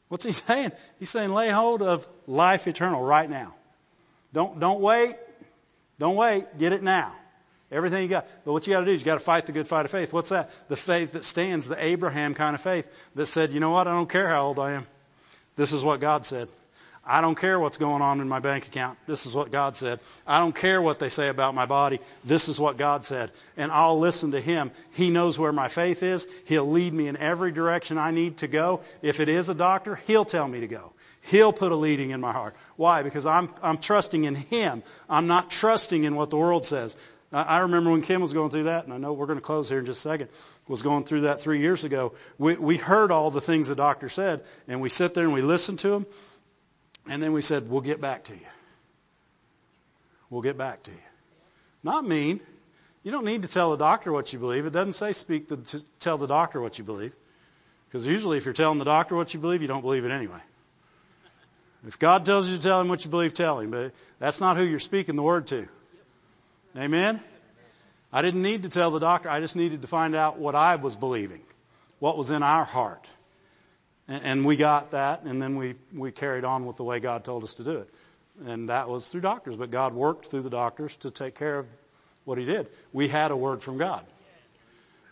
[0.09, 0.73] What's he saying?
[0.99, 3.53] He's saying lay hold of life eternal right now.
[4.33, 5.15] Don't, don't wait.
[5.97, 6.57] Don't wait.
[6.59, 7.13] Get it now.
[7.71, 8.27] Everything you got.
[8.43, 9.91] But what you got to do is you got to fight the good fight of
[9.91, 10.11] faith.
[10.11, 10.51] What's that?
[10.67, 13.87] The faith that stands, the Abraham kind of faith that said, you know what?
[13.87, 14.85] I don't care how old I am.
[15.55, 16.49] This is what God said.
[17.03, 18.97] I don't care what's going on in my bank account.
[19.07, 19.99] This is what God said.
[20.27, 21.99] I don't care what they say about my body.
[22.23, 23.31] This is what God said.
[23.57, 24.71] And I'll listen to Him.
[24.93, 26.27] He knows where my faith is.
[26.45, 28.81] He'll lead me in every direction I need to go.
[29.01, 30.93] If it is a doctor, He'll tell me to go.
[31.23, 32.55] He'll put a leading in my heart.
[32.75, 33.01] Why?
[33.01, 34.83] Because I'm, I'm trusting in Him.
[35.09, 36.97] I'm not trusting in what the world says.
[37.33, 39.69] I remember when Kim was going through that, and I know we're going to close
[39.69, 40.27] here in just a second,
[40.67, 42.13] was going through that three years ago.
[42.37, 45.41] We, we heard all the things the doctor said, and we sit there and we
[45.41, 46.05] listen to him,
[47.07, 48.39] and then we said, we'll get back to you.
[50.29, 50.97] We'll get back to you.
[51.83, 52.39] Not mean.
[53.03, 54.65] You don't need to tell the doctor what you believe.
[54.65, 57.13] It doesn't say speak the, to tell the doctor what you believe.
[57.87, 60.39] Because usually if you're telling the doctor what you believe, you don't believe it anyway.
[61.87, 63.71] If God tells you to tell him what you believe, tell him.
[63.71, 65.67] But that's not who you're speaking the word to.
[66.77, 67.19] Amen?
[68.13, 69.29] I didn't need to tell the doctor.
[69.29, 71.41] I just needed to find out what I was believing,
[71.99, 73.05] what was in our heart.
[74.11, 77.45] And, we got that, and then we, we carried on with the way God told
[77.45, 77.89] us to do it.
[78.45, 79.55] And that was through doctors.
[79.55, 81.67] But God worked through the doctors to take care of
[82.25, 82.67] what He did.
[82.91, 84.05] We had a word from God.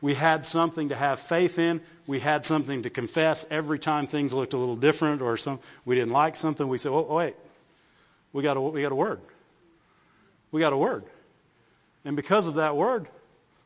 [0.01, 1.81] We had something to have faith in.
[2.07, 5.95] We had something to confess every time things looked a little different or some, we
[5.95, 6.67] didn't like something.
[6.67, 7.35] We said, oh, wait,
[8.33, 9.21] we got a, we got a word.
[10.51, 11.05] We got a word.
[12.03, 13.07] And because of that word,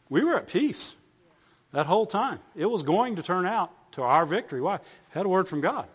[0.09, 0.95] we were at peace
[1.71, 2.39] that whole time.
[2.55, 4.61] It was going to turn out to our victory.
[4.61, 4.79] Why?
[5.09, 5.87] Had a word from God.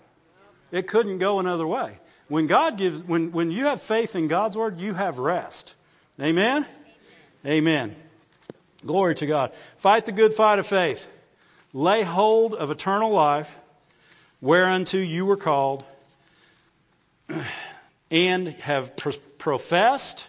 [0.71, 1.99] It couldn't go another way.
[2.29, 5.75] When God gives, when, when you have faith in God's word, you have rest.
[6.21, 6.67] Amen?
[7.47, 7.95] Amen.
[8.85, 9.53] Glory to God.
[9.77, 11.11] Fight the good fight of faith.
[11.73, 13.59] Lay hold of eternal life,
[14.41, 15.85] whereunto you were called,
[18.11, 18.97] and have
[19.39, 20.29] professed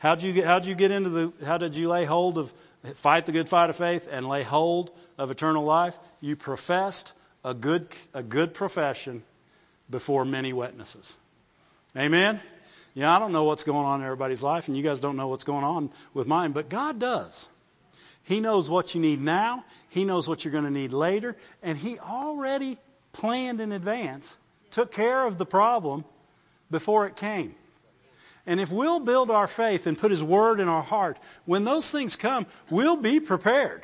[0.00, 2.50] How'd you get, how'd you get into the, how did you lay hold of,
[2.94, 4.90] fight the good fight of faith and lay hold
[5.20, 5.98] of eternal life?
[6.20, 7.12] You professed
[7.44, 9.22] a good, a good profession
[9.90, 11.14] before many witnesses.
[11.96, 12.40] Amen?
[12.94, 15.28] Yeah, I don't know what's going on in everybody's life, and you guys don't know
[15.28, 17.48] what's going on with mine, but God does.
[18.24, 19.64] He knows what you need now.
[19.90, 22.78] He knows what you're going to need later, and He already
[23.12, 24.34] planned in advance,
[24.70, 26.04] took care of the problem
[26.70, 27.54] before it came.
[28.46, 31.90] And if we'll build our faith and put His Word in our heart, when those
[31.90, 33.82] things come, we'll be prepared.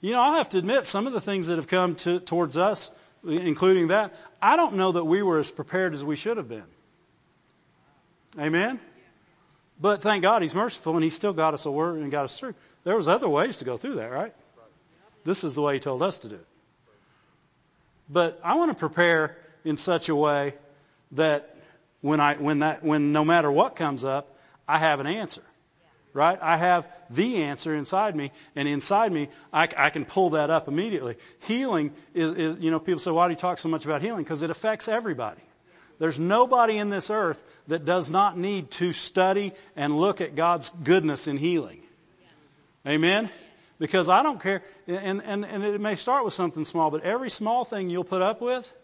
[0.00, 2.56] You know, I have to admit, some of the things that have come to, towards
[2.56, 2.90] us,
[3.26, 6.64] including that, I don't know that we were as prepared as we should have been.
[8.38, 8.80] Amen?
[9.80, 12.38] But thank God He's merciful and He still got us a word and got us
[12.38, 12.54] through.
[12.84, 14.34] There was other ways to go through that, right?
[15.24, 16.46] This is the way He told us to do it.
[18.08, 20.54] But I want to prepare in such a way
[21.12, 21.56] that
[22.00, 24.36] when I when that when no matter what comes up,
[24.66, 25.42] I have an answer.
[26.12, 26.38] Right?
[26.42, 30.66] I have the answer inside me, and inside me, I, I can pull that up
[30.66, 31.16] immediately.
[31.46, 34.24] Healing is, is, you know, people say, why do you talk so much about healing?
[34.24, 35.40] Because it affects everybody.
[36.00, 40.70] There's nobody in this earth that does not need to study and look at God's
[40.70, 41.80] goodness in healing.
[42.86, 43.28] Amen?
[43.78, 47.30] Because I don't care, and, and, and it may start with something small, but every
[47.30, 48.74] small thing you'll put up with,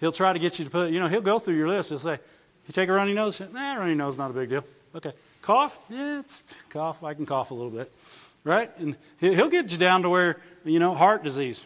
[0.00, 1.88] He'll try to get you to put, you know, he'll go through your list.
[1.88, 2.18] He'll say,
[2.66, 3.40] you take a runny nose?
[3.40, 4.64] Nah, runny nose, not a big deal.
[4.94, 5.12] Okay.
[5.46, 5.78] Cough?
[5.88, 7.04] Yeah, it's cough.
[7.04, 7.92] I can cough a little bit.
[8.42, 8.70] Right?
[8.78, 11.64] And he'll get you down to where, you know, heart disease.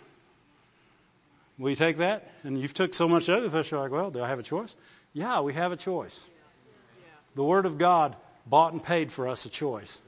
[1.58, 2.30] Will you take that?
[2.42, 4.76] And you've took so much other stuff, you're like, well, do I have a choice?
[5.14, 6.20] Yeah, we have a choice.
[7.34, 8.16] The Word of God
[8.46, 9.98] bought and paid for us a choice.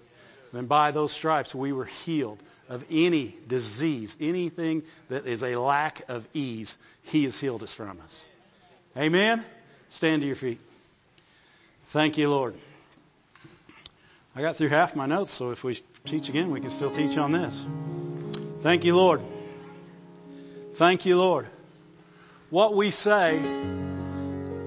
[0.53, 6.09] And by those stripes we were healed of any disease, anything that is a lack
[6.11, 6.77] of ease.
[7.05, 8.25] He has healed us from us.
[8.99, 9.43] Amen?
[9.89, 10.61] Stand to your feet.
[11.87, 12.55] Thank you, Lord.
[14.35, 17.18] I got through half my notes, so if we teach again, we can still teach
[17.18, 17.66] on this.
[18.61, 19.20] Thank you, Lord.
[20.74, 21.47] Thank you, Lord.
[22.49, 23.39] What we say,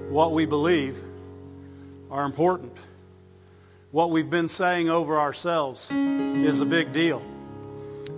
[0.08, 1.02] what we believe,
[2.12, 2.76] are important.
[3.90, 7.20] What we've been saying over ourselves is a big deal.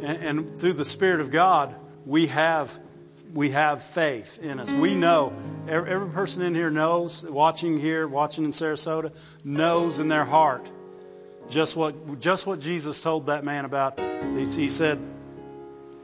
[0.02, 1.74] And, and through the Spirit of God,
[2.04, 2.78] we have
[3.32, 4.72] we have faith in us.
[4.72, 5.34] We know
[5.66, 9.12] every, every person in here knows, watching here, watching in Sarasota,
[9.44, 10.70] knows in their heart
[11.48, 13.98] just what just what Jesus told that man about.
[14.36, 15.04] He, said,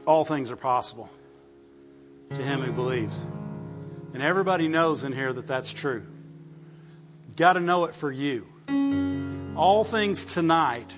[0.05, 1.09] "All things are possible
[2.29, 3.23] to him who believes."
[4.13, 6.03] And everybody knows in here that that's true.
[7.27, 8.47] You've Got to know it for you.
[9.55, 10.91] All things tonight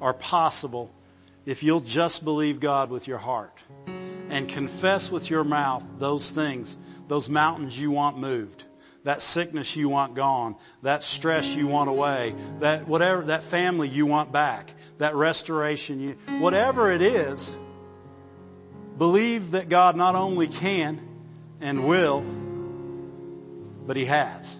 [0.00, 0.92] are possible
[1.46, 3.62] if you'll just believe God with your heart
[4.28, 6.76] and confess with your mouth those things,
[7.06, 8.64] those mountains you want moved,
[9.04, 14.06] that sickness you want gone, that stress you want away, that whatever, that family you
[14.06, 17.54] want back, that restoration you, whatever it is,
[18.96, 21.00] believe that God not only can
[21.60, 22.24] and will,
[23.86, 24.58] but He has.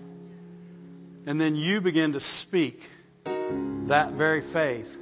[1.26, 2.86] And then you begin to speak
[3.24, 5.00] that very faith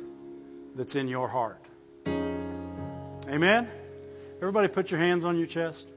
[0.76, 1.60] that's in your heart.
[2.06, 3.68] Amen?
[4.38, 5.88] Everybody put your hands on your chest.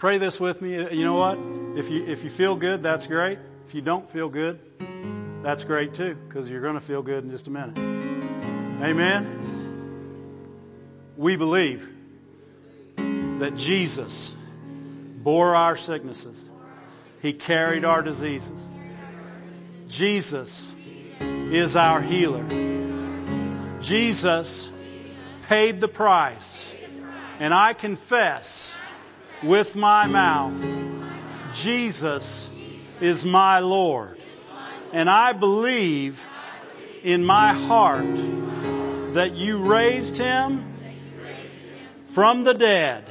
[0.00, 0.76] Pray this with me.
[0.96, 1.38] You know what?
[1.78, 3.38] If you, if you feel good, that's great.
[3.66, 4.58] If you don't feel good,
[5.42, 7.76] that's great too, because you're going to feel good in just a minute.
[8.82, 9.26] Amen?
[11.18, 11.86] We believe
[12.96, 14.34] that Jesus
[15.22, 16.42] bore our sicknesses.
[17.20, 18.66] He carried our diseases.
[19.88, 20.66] Jesus
[21.20, 22.42] is our healer.
[23.82, 24.70] Jesus
[25.46, 26.74] paid the price.
[27.38, 28.74] And I confess
[29.42, 30.54] with my mouth,
[31.54, 32.50] Jesus
[33.00, 34.18] is my Lord.
[34.92, 36.26] And I believe
[37.02, 38.16] in my heart
[39.14, 40.62] that you raised him
[42.06, 43.04] from the dead.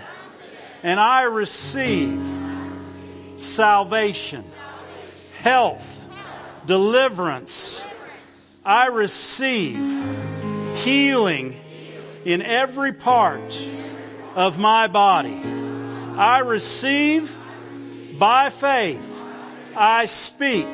[0.83, 2.21] And I receive
[3.35, 4.43] salvation,
[5.41, 6.07] health,
[6.65, 7.83] deliverance.
[8.63, 9.77] I receive
[10.75, 11.55] healing
[12.23, 13.67] in every part
[14.35, 15.58] of my body.
[16.19, 17.33] I receive
[18.19, 19.25] by faith.
[19.73, 20.67] I speak.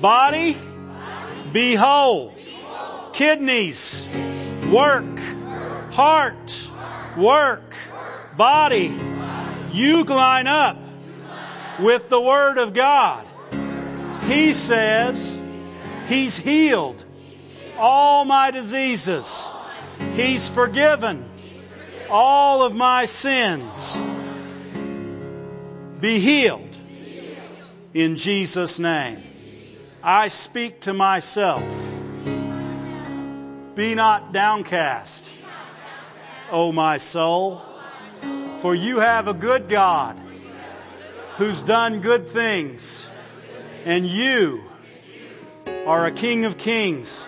[0.00, 0.56] Body,
[1.52, 2.34] be whole.
[3.12, 4.08] Kidneys,
[4.72, 5.16] work.
[5.92, 6.70] Heart,
[7.16, 7.72] work.
[8.36, 8.98] Body,
[9.70, 10.76] you line up
[11.78, 13.24] with the Word of God.
[14.24, 15.38] He says
[16.08, 17.04] He's healed
[17.78, 19.48] all my diseases.
[20.14, 21.24] He's forgiven
[22.10, 24.02] all of my sins.
[26.00, 26.76] Be healed
[27.92, 29.20] in Jesus' name.
[30.02, 31.64] I speak to myself.
[33.74, 35.28] Be not downcast,
[36.52, 37.60] O my soul,
[38.58, 40.20] for you have a good God
[41.36, 43.08] who's done good things,
[43.84, 44.62] and you
[45.86, 47.24] are a King of kings,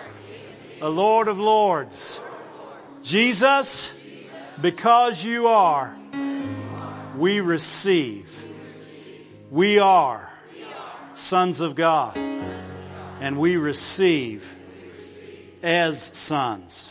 [0.81, 2.21] a Lord of lords.
[3.03, 3.93] Jesus,
[4.61, 5.93] because you are,
[7.17, 8.40] we receive.
[9.51, 10.31] We are
[11.13, 12.15] sons of God.
[13.19, 14.55] And we receive
[15.61, 16.89] as sons,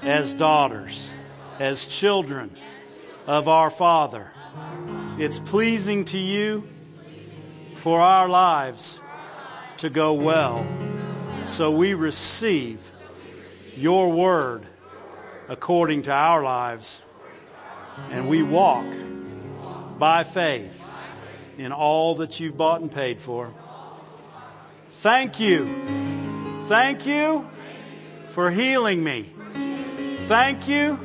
[0.00, 1.12] as daughters,
[1.58, 2.56] as children
[3.26, 4.32] of our Father.
[5.18, 6.66] It's pleasing to you
[7.74, 8.98] for our lives
[9.76, 10.66] to go well.
[11.44, 12.80] So we receive
[13.76, 14.66] your word
[15.48, 17.02] according to our lives,
[18.08, 18.86] and we walk
[19.98, 20.79] by faith
[21.58, 23.52] in all that you've bought and paid for.
[24.88, 26.62] Thank you.
[26.64, 27.48] Thank you
[28.28, 29.26] for healing me.
[30.26, 30.98] Thank you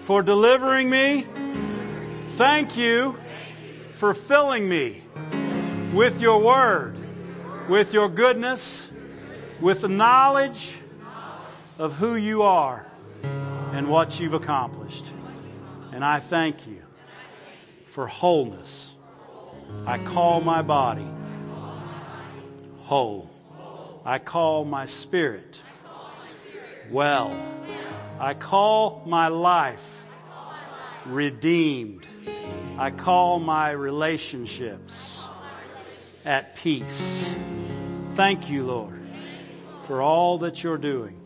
[0.00, 1.26] for delivering me.
[2.28, 3.18] Thank you
[3.90, 5.02] for filling me
[5.92, 6.98] with your word,
[7.68, 8.90] with your goodness,
[9.60, 10.76] with the knowledge
[11.78, 12.86] of who you are
[13.72, 15.04] and what you've accomplished.
[15.92, 16.82] And I thank you
[17.86, 18.93] for wholeness.
[19.86, 21.06] I call my body
[22.84, 23.30] whole.
[24.04, 25.60] I call my spirit
[26.90, 27.34] well.
[28.18, 30.04] I call my life
[31.06, 32.06] redeemed.
[32.78, 35.26] I call my relationships
[36.24, 37.34] at peace.
[38.14, 39.00] Thank you, Lord,
[39.82, 41.20] for all that you're doing.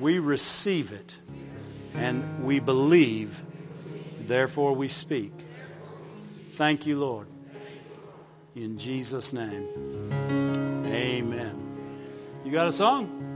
[0.00, 1.16] We receive it
[1.94, 3.42] and we believe,
[4.20, 5.32] therefore we speak.
[6.52, 7.26] Thank you, Lord.
[8.60, 9.68] In Jesus' name,
[10.84, 12.42] amen.
[12.44, 13.27] You got a song?